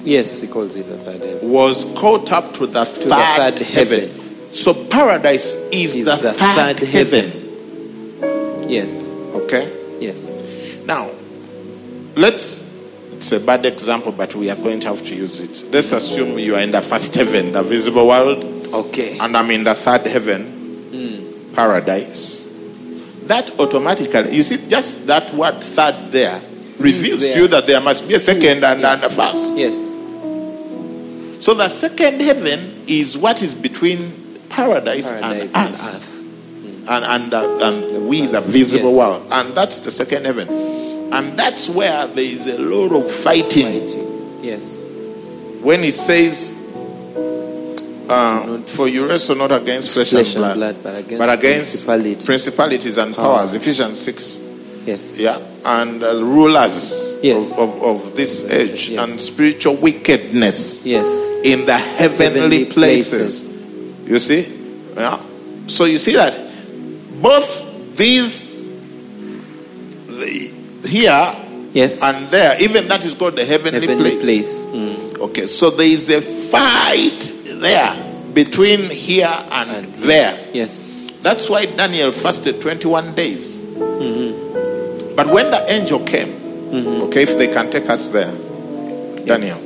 [0.03, 1.49] Yes, he calls it the third heaven.
[1.49, 4.09] Was caught up to the, third, the third heaven.
[4.09, 4.53] heaven.
[4.53, 8.67] So paradise is, Is the, the third, third heaven.
[8.69, 9.09] Yes.
[9.09, 9.71] Okay?
[10.01, 10.33] Yes.
[10.83, 11.09] Now,
[12.17, 12.59] let's,
[13.13, 15.63] it's a bad example, but we are going to have to use it.
[15.71, 19.17] Let's assume you are in the first heaven, the visible world, Okay.
[19.17, 20.43] and I'm in the third heaven,
[20.91, 21.53] hmm.
[21.53, 22.45] paradise.
[23.27, 26.41] That automatically, you see, just that word third there
[26.79, 29.03] reveals to you that there must be a second and, Yes.
[29.03, 29.57] and a first.
[29.57, 29.95] Yes.
[31.45, 35.95] So the second heaven is what is between paradise, Paradise and and us.
[35.95, 36.05] earth.
[36.89, 38.97] And, and, uh, and we, the visible Yes.
[38.97, 39.27] world.
[39.31, 40.49] And that's the second heaven.
[41.13, 43.87] And that's where there is a lot of fighting.
[43.87, 44.39] Fighting.
[44.43, 44.81] Yes.
[45.61, 46.51] When he says,
[48.09, 51.29] uh, For you wrestle not against flesh, Flesh and and blood, blood, but against but
[51.39, 52.25] against principalities.
[52.25, 53.37] principalities and Powers.
[53.51, 53.53] powers.
[53.53, 54.39] Ephesians 6.
[54.85, 55.19] Yes.
[55.19, 55.37] Yeah.
[55.65, 57.59] And uh, rulers Yes.
[57.59, 58.99] of, of, of this age Yes.
[59.09, 61.07] and spiritual wickedness Yes.
[61.43, 63.51] in the heavenly, Heavenly places.
[64.05, 64.47] You see?
[64.95, 65.19] Yeah.
[65.67, 66.33] So you see that
[67.21, 68.45] both these
[70.07, 70.51] the,
[70.87, 71.35] here
[71.73, 72.01] Yes.
[72.01, 74.65] and there, even that is called the heavenly, heavenly place.
[74.65, 74.65] place.
[74.65, 75.19] Mm.
[75.19, 77.93] Okay, so there is a fight there
[78.33, 80.47] between here and, And there.
[80.53, 80.89] Yes.
[81.21, 83.59] That's why Daniel fasted 21 days.
[83.59, 84.48] Mm-hmm.
[85.19, 86.31] But when the angel came,
[87.03, 88.31] okay, if they can take us there,
[89.25, 89.59] Daniel,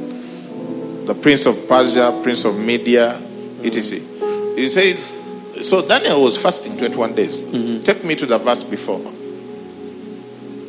[1.05, 3.21] the prince of Persia, prince of Media,
[3.63, 3.99] etc.
[4.55, 5.13] He says,
[5.61, 7.41] so Daniel was fasting 21 days.
[7.41, 7.83] Mm-hmm.
[7.83, 8.99] Take me to the verse before.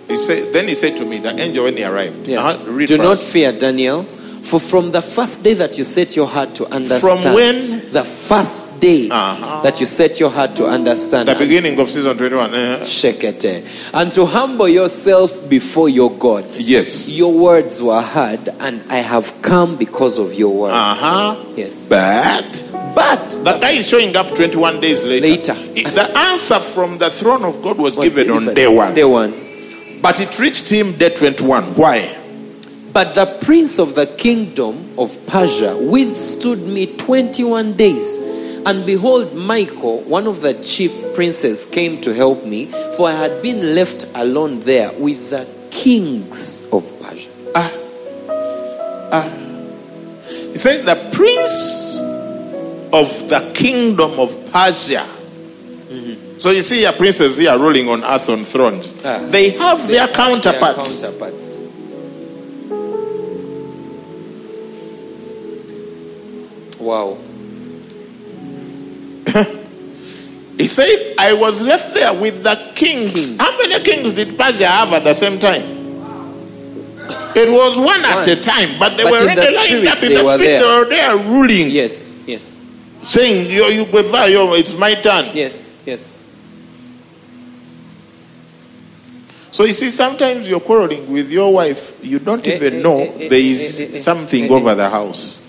[0.06, 2.62] He said, then he said to me, the angel when he arrived, Yeah.
[2.66, 3.32] read Do not us.
[3.32, 4.04] fear, Daniel,
[4.44, 8.04] for from the first day that you set your heart to understand From when the
[8.04, 9.62] first day Uh-huh.
[9.62, 11.28] that you set your heart to understand.
[11.28, 12.54] The beginning of season 21.
[12.54, 12.78] eh?
[12.84, 13.64] Shekete.
[13.94, 16.44] And to humble yourself before your God.
[16.58, 17.08] Yes.
[17.10, 20.74] Your words were heard, and I have come because of your words.
[20.74, 21.44] Uh huh.
[21.56, 21.86] Yes.
[21.86, 22.44] But
[22.94, 25.54] But the guy is showing up 21 days later.
[25.54, 25.90] Later.
[25.90, 28.94] The answer from the throne of God was, was given on day one.
[28.94, 29.32] Day one.
[30.02, 31.74] But it reached him day 21.
[31.76, 32.14] Why?
[32.94, 38.18] But the prince of the kingdom of Persia withstood me 21 days.
[38.64, 43.42] And behold, Michael, one of the chief princes, came to help me, for I had
[43.42, 47.30] been left alone there with the kings of Persia.
[47.56, 47.72] Ah.
[49.10, 49.28] Ah.
[50.52, 51.96] He said, The prince
[52.92, 55.04] of the kingdom of Persia.
[56.38, 58.94] So you see your princes here ruling on earth on thrones.
[59.04, 59.18] Ah.
[59.30, 61.02] They have their Their counterparts.
[61.02, 61.53] counterparts.
[66.84, 67.16] Wow.
[70.56, 73.36] He said, I was left there with the kings.
[73.38, 75.62] How many kings did Persia have at the same time?
[77.34, 80.12] It was one, at a time, but they But were already the lined up in
[80.12, 80.38] the spirit.
[80.38, 80.60] there.
[80.60, 82.60] They were there ruling, Yes, yes,
[83.02, 85.30] saying, you, yo, it's my turn.
[85.34, 86.20] yes, yes.
[89.50, 92.98] So you see, sometimes you're quarreling with your wife, you don't Eh, even eh, know
[93.00, 95.43] eh, eh there is eh, eh, something over the house.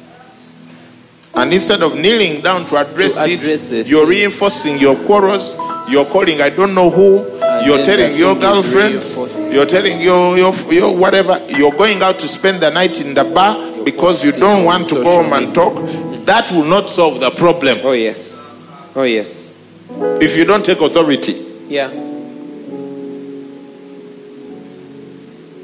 [1.38, 4.10] And instead of kneeling down to address, To address it, you're thing.
[4.10, 5.56] reinforcing your quarrels.
[5.90, 7.20] You're calling, I don't know who.
[7.42, 9.04] And you're telling your girlfriend.
[9.54, 11.40] You're telling your, your, your whatever.
[11.50, 14.88] You're going out to spend the night in the bar You're because you don't want
[14.88, 15.76] to go home and talk.
[16.26, 18.42] That will not solve the problem Oh, yes.
[18.96, 19.58] Oh, yes.
[20.22, 21.34] if you don't take authority.
[21.68, 21.92] Yeah.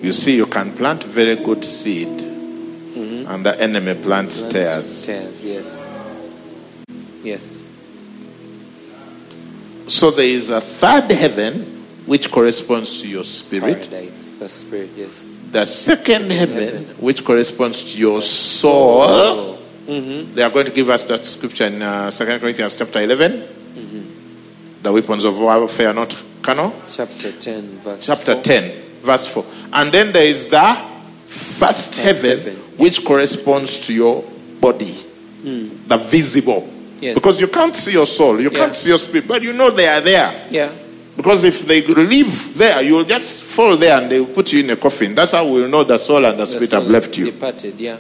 [0.02, 2.08] You see, you can plant very good seed,
[3.32, 5.06] and the enemy plants tares.
[5.06, 5.89] Tears, yes.
[7.24, 7.65] Yes.
[9.88, 15.28] So there is a third heaven which corresponds to your spirit, Paradise, the spirit, yes.
[15.52, 16.86] the second heaven Heaven.
[17.00, 19.02] which corresponds to your soul.
[19.04, 19.58] Oh.
[19.88, 20.36] Mm-hmm.
[20.36, 23.32] They are going to give us that scripture in uh, 2 Corinthians chapter 11.
[23.32, 24.82] Mm-hmm.
[24.84, 26.74] The weapons of warfare are not carnal.
[26.88, 28.44] Chapter 10, verse Chapter 4.
[28.44, 29.46] 10, verse 4.
[29.74, 30.91] And then there is the
[31.32, 34.24] first heaven, which corresponds to your
[34.60, 34.96] body,
[35.44, 36.70] the visible.
[37.00, 37.15] Yes.
[37.15, 38.58] Because you can't see your soul, you Yeah.
[38.60, 40.48] can't see your spirit, but you know they are there.
[40.52, 40.70] Yeah.
[41.17, 44.60] Because if they live there, you will just fall there and they will put you
[44.63, 45.13] in a coffin.
[45.15, 47.26] That's how we'll know the soul and the The spirit have left you.
[47.26, 47.98] Departed, yeah.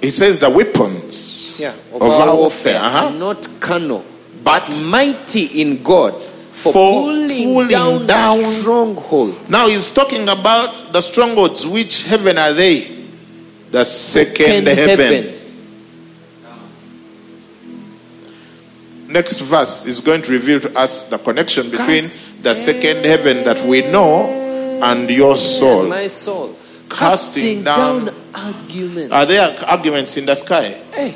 [0.00, 1.74] He says the weapons Yeah.
[1.92, 3.06] Of Of, our our warfare warfare, uh-huh.
[3.06, 4.04] are not carnal,
[4.44, 6.14] But mighty in God
[6.62, 9.50] for, For pulling, pulling down, down- strongholds.
[9.50, 11.66] now he's talking about the strongholds.
[11.66, 12.98] Which heaven are they?
[13.70, 15.36] The second, heaven.
[19.08, 23.44] Next verse is going to reveal to us the connection between Cast- the second heaven
[23.44, 24.26] that we know
[24.82, 25.84] and your soul.
[25.88, 26.56] My soul.
[26.88, 29.12] Casting Casting down- down, arguments.
[29.12, 30.76] Are there arguments in the sky?
[30.92, 31.14] Hey,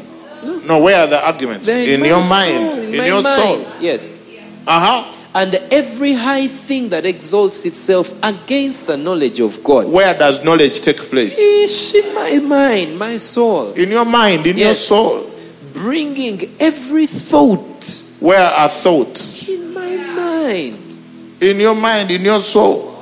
[0.67, 1.67] No, where are the arguments?
[1.67, 3.67] they're In my your soul, mind, in, my your soul.
[3.81, 4.19] Yes.
[4.67, 5.13] Uh huh.
[5.37, 9.89] And every high thing that exalts itself against the knowledge of God.
[9.89, 11.37] Where does knowledge take place?
[11.39, 13.73] Ish, in my mind, my soul.
[13.73, 15.29] In your mind, in your soul.
[15.73, 17.85] Bringing every thought
[18.21, 19.49] Where are thoughts?
[19.49, 20.99] in my mind.
[21.41, 22.93] In your mind, in your soul.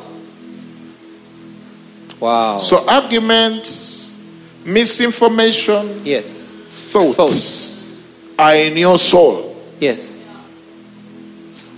[2.18, 2.58] Wow.
[2.58, 4.16] So arguments,
[4.64, 6.54] misinformation, yes.
[6.54, 8.00] thoughts, Thoughts.
[8.38, 10.21] are in your soul, Yes.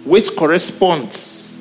[0.05, 1.53] Which corresponds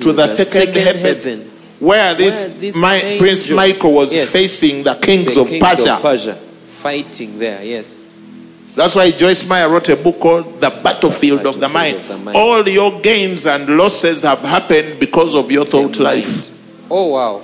[0.00, 4.30] to the, second, heaven, where this, Where this Mi- Prince Michael was Yes.
[4.30, 5.94] facing the kings, The of, kings Persia.
[5.94, 6.34] of Persia.
[6.66, 8.04] Fighting there, yes.
[8.74, 11.96] That's why Joyce Meyer wrote a book called The Battlefield, of, the Battlefield mind.
[11.96, 12.36] of the Mind.
[12.36, 16.50] All your gains and losses have happened because of your thought life.
[16.90, 17.42] Oh, wow.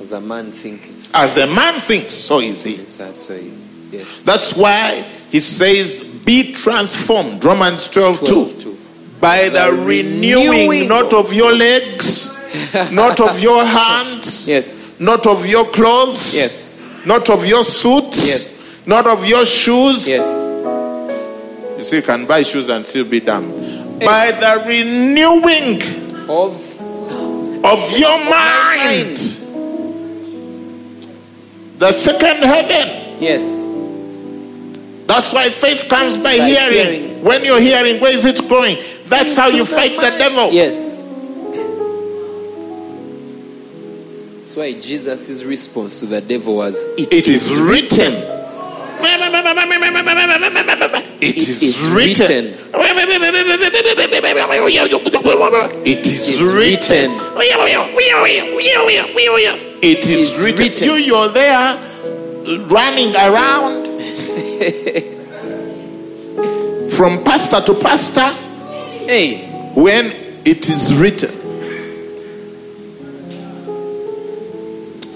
[0.00, 0.94] As a man thinking.
[1.12, 2.76] As a man thinks, so is he.
[2.76, 3.88] Yes, that's so it is.
[3.90, 4.20] Yes.
[4.22, 7.42] That's why he says, Be transformed.
[7.42, 8.60] Romans 12, 12, 2.
[8.60, 8.78] two.
[9.20, 12.36] By the, The renewing, renewing not of your legs,
[12.92, 14.90] not of your hands, Yes.
[14.98, 16.82] not of your clothes, Yes.
[17.06, 18.82] not of your suits, Yes.
[18.86, 20.06] not of your shoes.
[20.06, 20.26] Yes.
[21.78, 23.52] You see, you can buy shoes and still be dumb.
[24.00, 24.04] Eh.
[24.04, 25.80] By the renewing
[26.28, 26.60] Of
[27.64, 29.16] of your my mind.
[31.78, 33.20] The second heaven.
[33.22, 33.72] Yes.
[35.06, 37.02] That's why faith comes by, By hearing.
[37.02, 37.24] hearing.
[37.24, 38.76] When you're hearing, where is it going?
[39.06, 40.52] That's how you Into fight the devil.
[40.52, 41.04] Yes.
[44.38, 48.14] That's why Jesus' response to the devil was, It is written.
[51.20, 52.54] It is is written.
[55.84, 57.12] It is is written.
[59.82, 60.58] It is is written.
[60.58, 60.88] written.
[60.88, 61.76] You, you're there
[62.68, 63.85] running around
[66.96, 68.26] from pastor to pastor
[69.06, 70.06] Hey, when
[70.44, 71.32] it is written.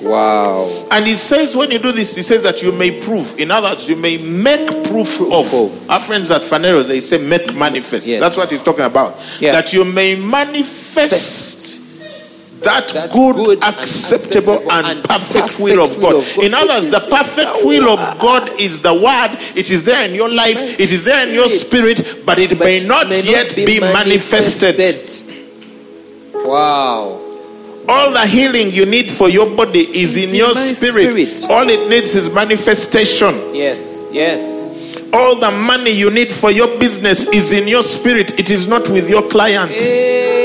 [0.03, 0.87] wow.
[0.91, 3.39] And he says, when you do this, he says that you may prove.
[3.39, 5.91] In other words, you may make proof of.
[5.91, 8.07] Our friends at Phaneroo, they say make manifest.
[8.07, 8.21] Yes.
[8.21, 9.17] That's what he's talking about.
[9.41, 9.53] Yeah.
[9.53, 11.60] That you may manifest
[12.63, 16.15] that, That good, good acceptable, acceptable and, and perfect, perfect will of will God.
[16.17, 19.37] of God, In others, the perfect will of God is the word.
[19.57, 20.59] It is there in your life.
[20.79, 22.25] It is there in your spirit.
[22.27, 25.11] but it But may not may yet be, manifested.
[26.35, 27.27] Wow.
[27.89, 31.37] All the healing you need for your body is in in your spirit.
[31.39, 31.51] spirit.
[31.51, 33.55] All it needs is manifestation.
[33.55, 34.77] Yes, yes.
[35.13, 38.39] All the money you need for your business is in your spirit.
[38.39, 39.83] It is not with your clients.
[39.83, 40.40] Hey.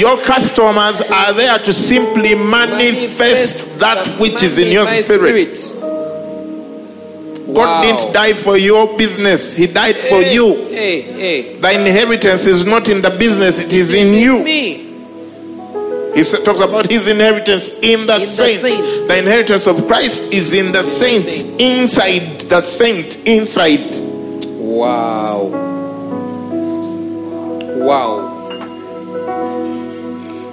[0.00, 5.58] Your customers are there to simply manifest that which is in your spirit.
[7.52, 7.82] God Wow.
[7.82, 10.54] didn't die for your business, He died for Hey, you.
[10.70, 11.56] Hey, hey.
[11.56, 14.42] The inheritance is not in the business, it is It's in you.
[14.42, 14.86] Me.
[16.14, 18.62] He talks about his inheritance in the, the saints.
[18.62, 19.06] saints.
[19.06, 21.60] The inheritance of Christ is in the saints, saints.
[21.60, 23.96] inside the saint, inside.
[24.58, 25.44] Wow.
[27.76, 28.39] Wow.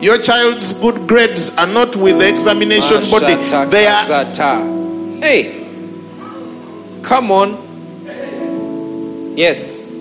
[0.02, 3.36] Your child's good grades are not with the examination body.
[3.70, 5.22] They are.
[5.22, 5.66] Hey.
[7.02, 7.64] Come on.
[9.36, 9.94] Yes.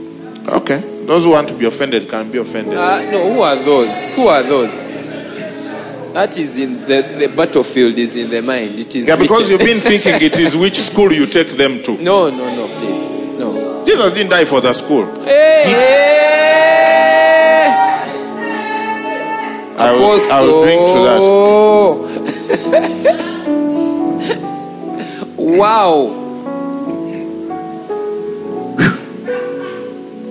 [0.48, 0.80] okay.
[1.06, 2.76] Those who want to be offended can be offended.
[2.76, 4.14] Uh, no, who are those?
[4.16, 4.96] Who are those?
[6.12, 8.78] That is in the, the battlefield is in the mind.
[8.78, 11.96] It is yeah, because you've been thinking it is which school you take them to.
[12.02, 13.14] No, no, no, please.
[13.38, 13.84] No.
[13.84, 15.04] Jesus didn't die for the school.
[15.22, 16.15] Hey, hey.
[19.86, 21.20] I will, I will drink to that.
[25.36, 26.06] wow.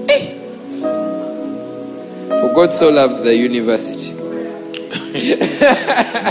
[0.09, 0.23] Eh.
[2.27, 4.13] For God so loved the university.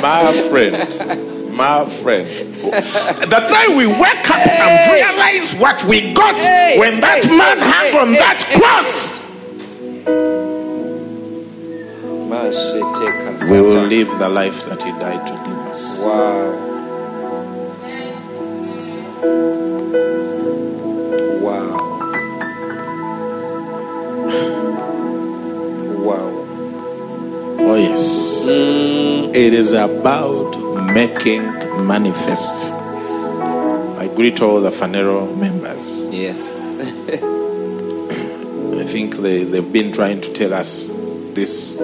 [0.03, 1.57] My friend.
[1.57, 2.29] My friend.
[2.29, 7.59] The time we wake up and realize what we got Hey, when that hey, man
[7.59, 8.59] hung hey, on hey, that hey.
[8.59, 9.24] cross,
[12.45, 15.99] we will live the life that he died to give us.
[15.99, 16.75] Wow.
[21.41, 21.77] Wow.
[26.05, 26.29] Wow.
[27.61, 28.37] Oh, yes.
[28.45, 30.59] Mm, it is about
[30.93, 31.45] making
[31.87, 32.73] manifest.
[32.73, 36.07] I greet all the Phaneroo members.
[36.07, 36.75] Yes.
[38.79, 40.89] I think they, they've been trying to tell us
[41.33, 41.79] this.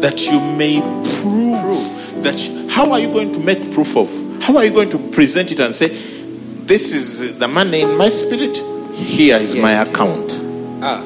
[0.00, 0.80] That you may
[1.20, 2.38] prove that.
[2.38, 4.08] you- how are you going to make proof of?
[4.42, 5.88] How are you going to present it and say,
[6.66, 8.56] This is the money in my spirit?
[8.94, 10.40] Here is my account.
[10.82, 11.02] ah.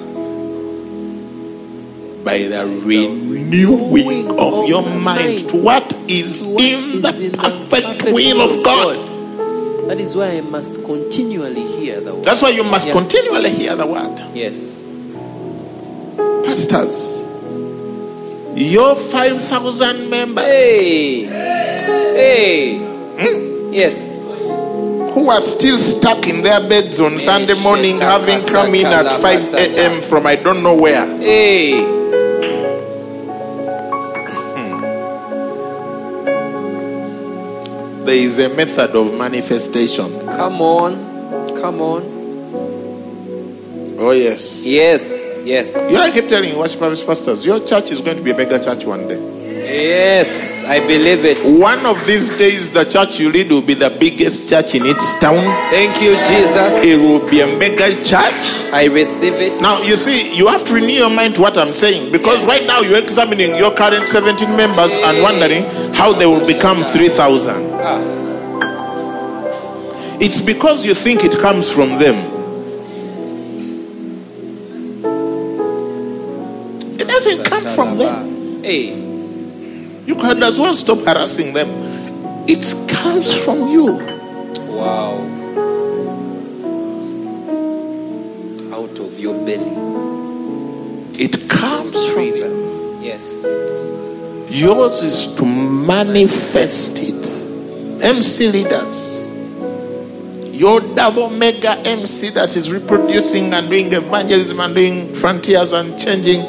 [2.24, 7.86] By the renewing of your mind to what is in the is in the perfect
[7.98, 9.88] perfect will of God.
[9.90, 12.24] That is why I must continually hear the word.
[12.24, 12.92] That's why you must Yeah.
[12.94, 14.18] continually hear the word.
[14.34, 14.80] Yes.
[16.46, 17.23] Pastors,
[18.56, 21.24] your 5,000 members Hey.
[21.24, 22.78] Hey.
[22.78, 23.72] Hmm?
[23.72, 24.20] Yes.
[25.14, 29.54] who are still stuck in their beds on Sunday morning, having come in at 5
[29.54, 30.02] a.m.
[30.02, 31.06] from I don't know where.
[31.18, 31.82] Hey.
[34.54, 34.80] Hmm.
[38.04, 40.18] There is a method of manifestation.
[40.20, 40.96] Come on.
[41.56, 42.02] Come on.
[43.98, 44.66] Oh, yes.
[44.66, 45.33] Yes.
[45.44, 45.90] Yes.
[45.90, 48.34] You I keep telling you, worship service pastors, your church is going to be a
[48.34, 49.32] bigger church one day.
[49.64, 50.62] Yes.
[50.64, 51.38] I believe it.
[51.60, 55.18] One of these days, the church you lead will be the biggest church in its
[55.20, 55.42] town.
[55.70, 56.84] Thank you, Jesus.
[56.84, 58.40] It will be a mega church.
[58.72, 59.60] I receive it.
[59.60, 62.48] Now, you see, you have to renew your mind to what I'm saying because Yes.
[62.48, 65.64] right now you're examining your current 17 members and wondering
[65.94, 67.70] how they will become 3,000.
[67.74, 68.00] Ah.
[70.20, 72.33] It's because you think it comes from them.
[77.74, 78.62] From them.
[78.62, 78.94] Hey.
[80.06, 81.68] You can as well stop harassing them.
[82.46, 83.94] It comes from you.
[84.68, 85.18] Wow.
[88.72, 89.72] Out of your belly.
[91.18, 93.00] It comes from you.
[93.00, 93.44] Yes.
[94.50, 98.02] Yours is to manifest it.
[98.02, 99.24] MC leaders.
[100.54, 106.42] Your double mega MC that is reproducing and doing evangelism and doing frontiers and changing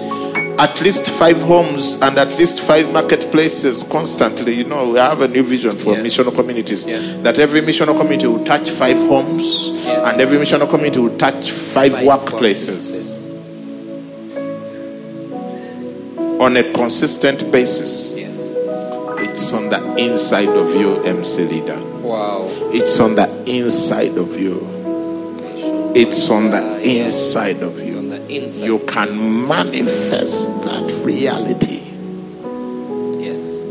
[0.58, 4.54] at least five homes and at least five marketplaces constantly.
[4.56, 6.02] You know, we have a new vision for Yeah.
[6.04, 7.00] missional communities Yeah.
[7.24, 10.12] that every missional community will touch five homes Yes.
[10.12, 13.22] and every missional community will touch five, Five workplaces
[16.40, 18.14] on a consistent basis.
[18.16, 18.52] Yes.
[19.20, 21.80] It's on the inside of you, MC leader.
[22.02, 22.48] Wow.
[22.72, 24.66] It's on the inside of you.
[25.96, 27.85] It's on the inside of you.
[28.38, 28.66] Inside.
[28.66, 31.82] You can manifest that reality.
[33.24, 33.64] Yes.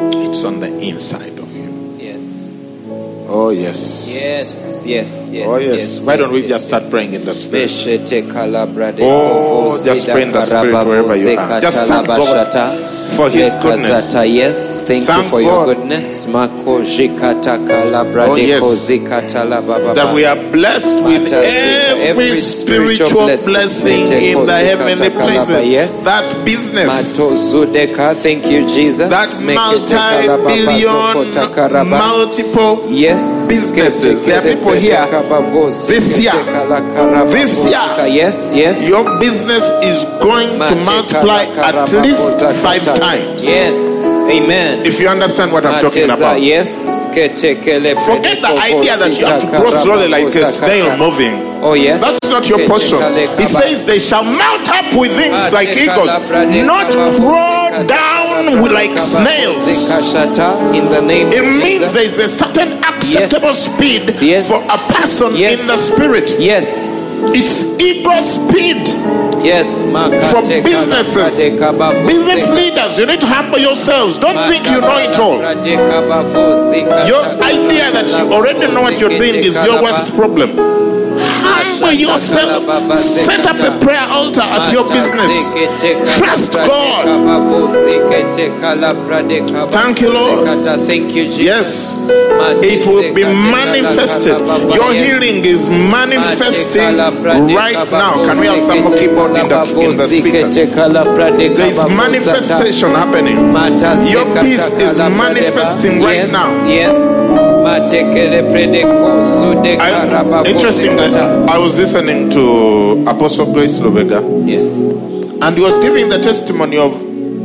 [0.00, 1.96] It's on the inside of you.
[1.98, 2.54] Yes.
[3.28, 4.08] Oh, yes.
[4.12, 4.84] Yes.
[4.86, 5.30] Yes.
[5.30, 5.46] Yes.
[5.48, 6.04] Oh, yes.
[6.04, 6.92] Why don't we yes, just start yes.
[6.92, 7.68] praying in the Spirit?
[7.70, 11.60] Beshete kalabra de Oh, just pray in the Spirit wherever you are.
[11.60, 14.14] Just thank God for His goodness.
[14.26, 15.66] Yes, thank, Thank you for God.
[15.66, 16.26] your goodness.
[18.28, 18.60] Oh, yes.
[19.94, 26.04] That we are blessed with every spiritual blessing in the heavenly places.
[26.04, 27.16] That business.
[28.22, 29.10] Thank you, Jesus.
[29.10, 30.88] that multi-billion,
[31.88, 33.48] multiple Yes.
[33.48, 34.22] businesses.
[34.24, 34.96] There are people here
[35.88, 36.32] this year.
[37.30, 37.74] This year.
[38.08, 38.88] Yes, yes.
[38.88, 43.44] Your business is going to multiply at least five times.
[43.44, 43.76] Yes.
[44.30, 44.82] Amen.
[44.86, 46.40] If you understand what I'm talking about.
[46.52, 47.06] Yes.
[48.04, 51.34] Forget the idea that you have to grow slowly like a snail moving.
[51.64, 52.00] Oh, yes.
[52.04, 52.98] That's not your portion.
[53.40, 56.12] He says they shall mount up with wings like eagles,
[56.72, 58.21] not crawl down
[58.60, 59.58] with like snails.
[60.74, 64.48] In the name It means there is a certain acceptable speed Yes.
[64.48, 65.60] for a person Yes.
[65.60, 66.36] in the spirit.
[66.38, 67.04] Yes.
[67.34, 68.82] It's eagle speed
[69.44, 69.82] Yes.
[70.30, 71.36] from businesses.
[72.06, 74.18] Business leaders, you need to humble yourselves.
[74.18, 75.38] Don't think you know it all.
[77.06, 80.50] Your idea that you already know what you're doing is your worst problem.
[81.62, 82.64] Humble yourself.
[82.98, 85.54] Set up a prayer altar at your business.
[86.18, 87.06] Trust God.
[89.70, 90.46] Thank you, Lord.
[90.86, 91.38] Thank you, Jesus.
[91.38, 91.98] Yes,
[92.62, 94.38] it will be manifested.
[94.74, 96.96] Your healing is manifesting
[97.54, 98.12] right now.
[98.24, 99.54] Can we have some more keyboard in the,
[99.90, 100.54] in the speakers?
[101.56, 103.38] There is manifestation happening.
[104.12, 106.48] Your peace is manifesting right now.
[106.68, 106.96] Yes.
[109.80, 109.90] I,
[110.50, 110.90] interesting.
[111.52, 114.78] I was listening to Apostle Grace Lubega, Yes.
[114.78, 116.94] and he was giving the testimony of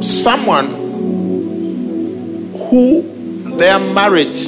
[0.02, 0.68] someone
[2.70, 3.02] who
[3.58, 4.46] their marriage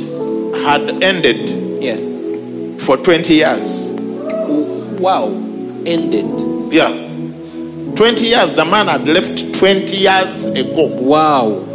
[0.64, 2.22] had ended Yes.
[2.86, 3.88] for 20 years.
[4.98, 5.26] Wow.
[5.86, 6.72] Ended.
[6.74, 6.92] Yeah.
[7.96, 10.86] 20 years, the man had left 20 years ago.
[10.86, 11.66] Wow.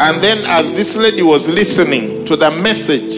[0.00, 3.14] And then, as this lady was listening to the message,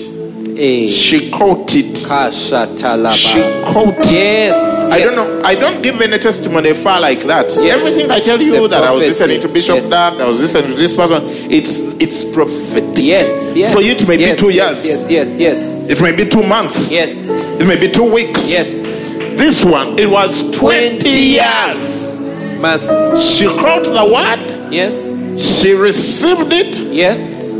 [0.57, 1.97] She caught it.
[1.97, 4.11] She caught it.
[4.13, 4.91] Yes.
[4.91, 5.43] I don't know.
[5.45, 7.51] I don't give any testimony far like that.
[7.57, 7.81] Yes.
[7.81, 9.91] Everything I tell you that I was listening to Bishop Yes.
[9.91, 11.23] Dark, I was listening to this person.
[11.51, 13.05] It's it's prophetic.
[13.05, 13.55] Yes.
[13.57, 13.73] Yes.
[13.73, 14.85] For you, it may be two years.
[14.85, 15.11] Yes.
[15.11, 15.39] Yes.
[15.39, 15.75] Yes.
[15.91, 16.93] It may be two months.
[16.93, 17.31] Yes.
[17.31, 18.51] It may be two weeks.
[18.51, 18.83] Yes.
[19.39, 22.21] This one, it was 20, 20 years.
[22.61, 22.83] Mas.
[23.25, 24.73] She caught the word.
[24.73, 25.17] Yes.
[25.41, 26.77] She received it.
[26.93, 27.52] Yes.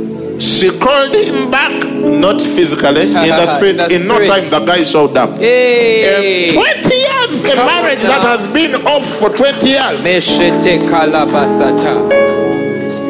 [0.43, 3.71] She called him back, not physically, in the spirit.
[3.71, 4.29] In the in no spirit.
[4.29, 5.39] time, the guy showed up.
[5.39, 6.49] Hey.
[6.49, 10.03] And 20 years, a Come marriage that has been off for 20 years.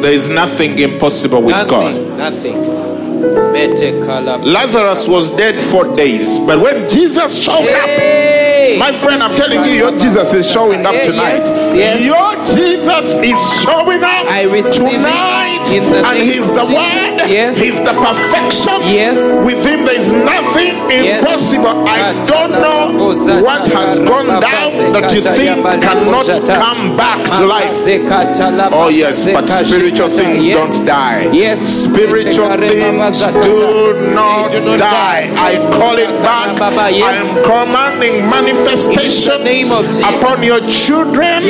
[0.03, 1.95] There is nothing impossible with God.
[1.95, 2.17] Nothing.
[2.17, 2.73] Nothing.
[3.53, 4.43] Mete kalab.
[4.45, 7.89] Lazarus was dead for days, but when Jesus showed up,
[8.79, 11.37] my friend, I'm telling you, your Jesus is showing up tonight.
[11.37, 12.03] yes, yes.
[12.03, 17.12] Your Jesus is showing up I tonight, and He's the Jesus.
[17.29, 17.57] Yes.
[17.57, 18.81] He's the perfection.
[18.89, 19.17] Yes.
[19.45, 21.87] With Him, there is nothing impossible.
[21.87, 22.91] I don't know
[23.41, 27.73] what has gone down that you think cannot come back to life.
[28.73, 31.31] Oh, yes, but spiritual things don't die.
[31.31, 31.61] Yes.
[31.61, 35.31] Spiritual things do not die.
[35.37, 36.59] I call it back.
[36.61, 40.01] I am commanding manifestation In the name of Jesus.
[40.01, 41.43] upon your children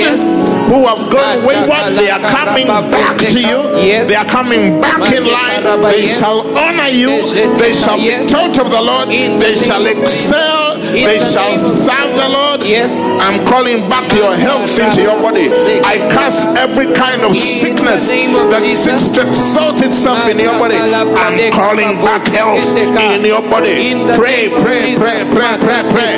[0.69, 1.95] who have gone wayward.
[1.97, 3.59] They are coming back to you.
[3.83, 4.07] Yes.
[4.07, 5.62] They are coming back in line.
[5.63, 7.23] They shall honor you.
[7.55, 9.07] They shall be taught of the Lord.
[9.09, 10.62] They shall excel.
[10.93, 12.61] They shall serve the Lord.
[12.61, 12.93] Yes.
[13.19, 15.49] I'm calling back your health into your body.
[15.83, 20.77] I cast every kind of sickness that seeks to exalt itself in your body.
[20.77, 23.93] I'm calling back health in your body.
[24.15, 26.13] Pray, pray, pray, pray, pray, pray.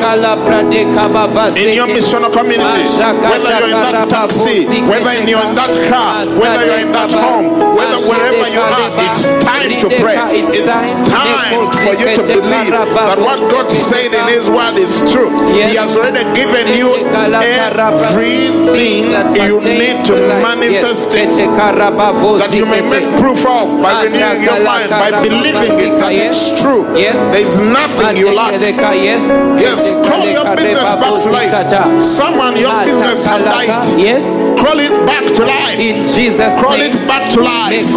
[1.56, 2.84] In your missional community,
[3.24, 7.12] whether you're in that taxi, whether in you're in that car, whether you're in that
[7.12, 10.18] home, whether wherever you are, it's time to pray.
[10.44, 15.30] It's time for you to believe that what God said in His Word is true.
[15.54, 21.30] He has already given you everything you need to manifest it.
[21.36, 26.60] That you may make proof of by renewing your mind, by believing it that it's
[26.62, 26.86] true.
[26.98, 27.16] Yes.
[27.34, 28.54] There's nothing you lack.
[28.96, 29.22] Yes.
[29.60, 32.02] Yes, call your business back to life.
[32.02, 33.70] Someone, your business has died.
[34.00, 34.44] Yes.
[34.60, 35.78] Call it back to life.
[35.80, 36.92] In Jesus' Call name.
[36.92, 37.72] it back to life.
[37.72, 37.92] It is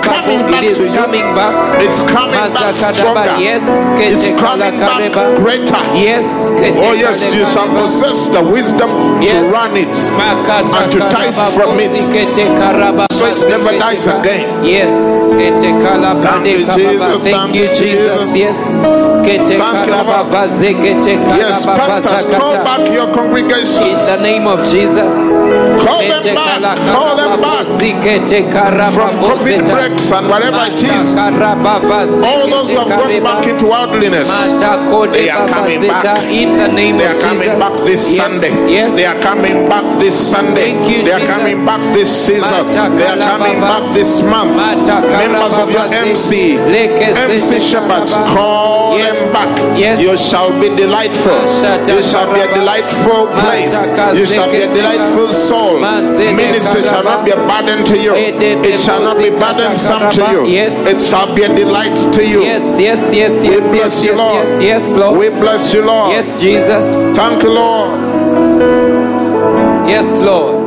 [0.00, 1.82] coming back It is coming back.
[1.82, 3.36] It's coming back stronger.
[3.42, 3.64] Yes.
[3.98, 5.12] It's coming back.
[5.36, 5.82] Greater.
[5.96, 6.50] Yes.
[6.80, 8.90] Oh yes, you shall possess the wisdom
[9.22, 9.94] to run it.
[10.18, 11.90] And to tithe from it.
[11.90, 14.46] bozi kete karaba So it never dies again.
[14.64, 15.26] Yes.
[15.28, 16.58] Thank you.
[16.74, 17.22] Jesus.
[17.24, 18.36] Thank you, Jesus.
[18.36, 18.74] Yes.
[19.26, 20.30] Kete Thank you, karaba Lord.
[20.32, 24.06] vaze kete Yes, pastors, call back your In congregations.
[24.06, 25.14] the name of Jesus.
[25.84, 26.78] Call them back.
[26.94, 31.06] Call them back bozi kete karaba from COVID breaks and whatever it is.
[32.22, 34.30] All those who have gone back into worldliness.
[35.12, 36.04] They are coming back.
[36.28, 37.24] In the name They are Jesus.
[37.30, 38.16] coming back this Yes.
[38.20, 38.52] Sunday.
[38.70, 38.94] Yes.
[38.94, 40.72] They are coming back this Sunday.
[40.74, 41.36] Thank you, they are Jesus.
[41.36, 42.70] coming back this season.
[42.70, 44.56] They are coming back this month.
[44.56, 45.86] Members of your.
[45.88, 49.12] MC, MC Shepherds, call Yes.
[49.18, 49.78] them back.
[49.78, 50.00] Yes.
[50.00, 51.38] You shall be delightful.
[51.86, 53.74] You shall be a delightful place.
[54.18, 55.78] You shall be a delightful soul.
[55.80, 58.14] Ministry shall not be a burden to you.
[58.14, 60.46] It shall not be burdensome to you.
[60.46, 60.86] Yes.
[60.86, 62.42] It shall be a delight to you.
[62.42, 65.18] Yes, yes, yes, We yes, bless yes, you, yes, yes, yes, Lord.
[65.18, 66.12] We bless you, Lord.
[66.12, 67.16] Yes, Jesus.
[67.16, 68.00] Thank you, Lord.
[69.88, 70.66] Yes, Lord.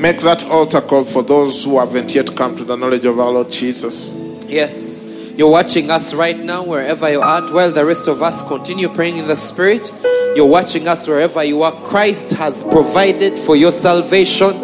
[0.00, 3.30] Make that altar call for those who haven't yet come to the knowledge of our
[3.30, 4.12] Lord Jesus.
[4.46, 5.04] Yes.
[5.36, 7.46] You're watching us right now, wherever you are.
[7.52, 9.92] While the rest of us continue praying in the Spirit,
[10.34, 11.72] you're watching us wherever you are.
[11.82, 14.56] Christ has provided for your salvation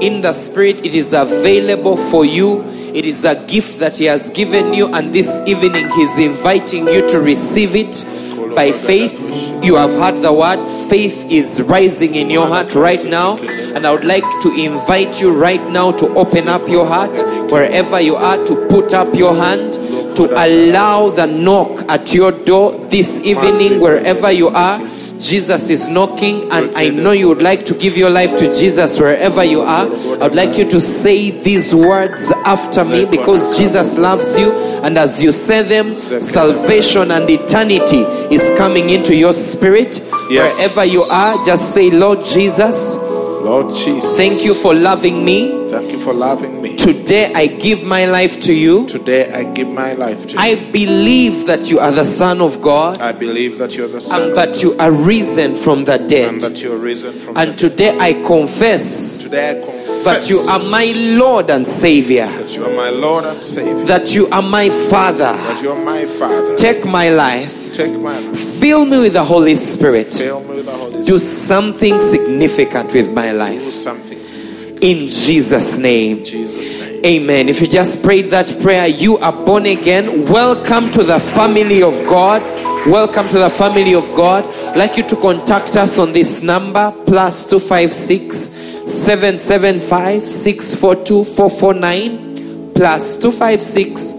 [0.00, 0.84] in the Spirit.
[0.84, 2.62] It is available for you.
[2.94, 7.06] It is a gift that He has given you, and this evening He's inviting you
[7.08, 8.04] to receive it
[8.54, 9.14] by faith.
[9.62, 10.66] You have heard the word.
[10.88, 13.36] Faith is rising in your heart right now.
[13.38, 17.12] And I would like to invite you right now to open up your heart
[17.50, 19.74] wherever you are, to put up your hand,
[20.16, 24.80] to allow the knock at your door this evening, wherever you are.
[25.20, 28.98] Jesus is knocking, and I know you would like to give your life to Jesus
[28.98, 29.86] wherever you are.
[29.86, 34.96] I would like you to say these words after me because Jesus loves you, and
[34.96, 38.00] as you say them, salvation and eternity
[38.34, 40.00] is coming into your spirit.
[40.30, 40.56] Yes.
[40.56, 44.16] Wherever you are, just say, Lord Jesus, Lord Jesus.
[44.16, 45.57] thank you for loving me.
[45.70, 46.76] Thank you for loving me.
[46.76, 48.86] Today I give my life to you.
[48.88, 50.38] Today I give my life to you.
[50.38, 54.22] I believe that you are the Son of God I believe that you're the Son
[54.22, 56.32] and that you are risen from the dead.
[56.32, 57.58] and that you're risen from the And dead.
[57.58, 62.64] today I confess Today I confess that you are my Lord and Savior, that you
[62.64, 63.84] are my Lord and Savior.
[63.84, 65.18] that you are my Father.
[65.32, 66.56] that you are my Father.
[66.56, 68.38] Take my life, Take my life.
[68.38, 71.06] fill me with the Holy Spirit, Fill me with the Holy Spirit.
[71.06, 73.60] do something significant with my life.
[73.62, 74.07] Do something.
[74.80, 76.24] In Jesus' name.
[76.24, 77.04] Jesus' name.
[77.04, 77.48] Amen.
[77.48, 80.28] If you just prayed that prayer, you are born again.
[80.28, 82.42] Welcome to the family of God.
[82.86, 84.44] Welcome to the family of God.
[84.44, 88.50] I'd like you to contact us on this number plus 256
[88.88, 94.17] 775 642 449 plus 256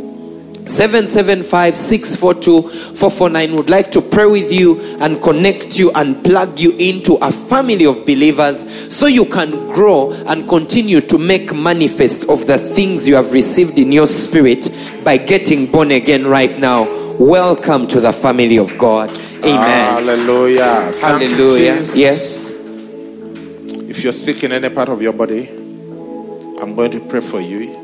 [0.69, 6.71] 775 642 449 would like to pray with you and connect you and plug you
[6.77, 12.45] into a family of believers so you can grow and continue to make manifest of
[12.45, 14.69] the things you have received in your spirit
[15.03, 16.83] by getting born again right now.
[17.17, 19.09] Welcome to the family of God.
[19.39, 19.93] Amen.
[19.93, 20.93] Hallelujah.
[20.99, 21.81] Hallelujah.
[21.95, 22.49] Yes.
[23.89, 27.78] If you're sick in any part of your body, I'm going to pray for you.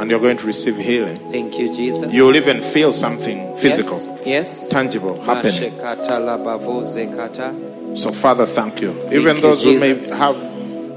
[0.00, 1.16] And you're going to receive healing.
[1.30, 2.12] Thank you, Jesus.
[2.12, 4.26] You'll even feel something physical, Yes.
[4.26, 4.68] yes.
[4.70, 5.72] tangible happening.
[5.72, 7.98] Mashekata labavo zekata.
[7.98, 8.90] So, Father, thank you.
[9.12, 10.36] Even you, those who may have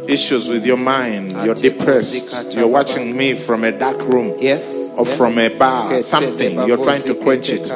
[0.07, 4.91] issues with your mind, you're depressed, you're watching me from a dark room Yes.
[4.95, 5.17] or yes.
[5.17, 7.67] from a bar, something, you're trying to quench it.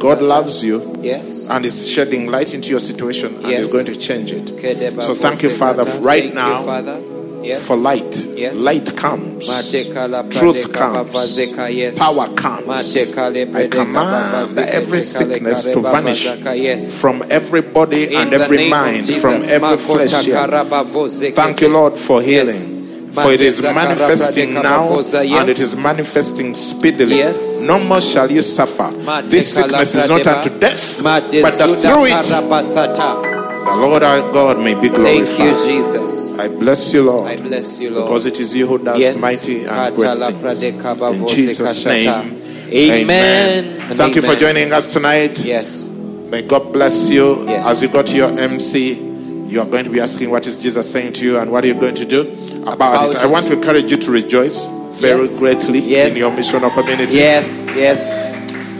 [0.00, 1.48] God loves you Yes.
[1.48, 3.66] and is shedding light into your situation and Yes.
[3.66, 4.48] is going to change it.
[5.02, 7.15] So thank you, Father, right Thank now.
[7.46, 7.66] Yes.
[7.66, 8.26] for light.
[8.36, 8.56] Yes.
[8.56, 9.46] Light comes.
[10.30, 11.38] Truth comes.
[11.38, 11.98] Yes.
[11.98, 12.68] Power comes.
[12.68, 16.26] I command every sickness to vanish
[17.00, 20.24] from every body In and every mind, from every flesh.
[20.24, 21.32] here.
[21.32, 22.74] Thank you, Lord, for healing.
[23.12, 27.16] For it is manifesting now and it is manifesting speedily.
[27.16, 27.62] Yes.
[27.62, 28.90] No more shall you suffer.
[29.28, 33.35] This sickness is not unto death, but through it
[33.66, 35.26] the Lord our God may be glorified.
[35.28, 36.38] Thank you, Jesus.
[36.38, 37.26] I bless you, Lord.
[37.30, 38.06] I bless you, Lord.
[38.06, 39.20] Because it is you who does Yes.
[39.20, 40.62] mighty and great things.
[40.62, 42.42] In Jesus' name.
[42.72, 45.44] Amen and Thank you for joining us tonight.
[45.44, 45.90] Yes.
[46.30, 47.44] May God bless you.
[47.46, 47.64] Yes.
[47.66, 48.98] As you go to your MC,
[49.46, 51.68] you are going to be asking, What is Jesus saying to you, and what are
[51.68, 52.22] you going to do
[52.62, 53.16] about, About it?
[53.18, 54.66] I want to encourage you to rejoice
[54.98, 55.38] very Yes.
[55.38, 56.10] greatly Yes.
[56.12, 57.18] in your missional community.
[57.18, 57.68] Yes.
[57.76, 58.00] Yes.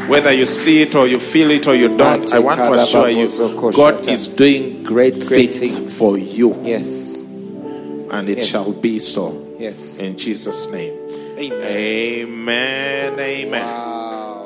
[0.09, 3.09] Whether you see it or you feel it or you don't, I want to assure
[3.09, 3.27] you,
[3.73, 5.99] God is doing great, Great things, things.
[5.99, 7.23] for you, Yes.
[8.13, 8.47] and it Yes.
[8.47, 9.35] shall be so.
[9.59, 9.99] Yes.
[9.99, 10.95] In Jesus' name.
[11.39, 11.61] Amen.
[11.61, 13.19] Amen.
[13.21, 13.51] Amen.
[13.63, 14.46] Wow.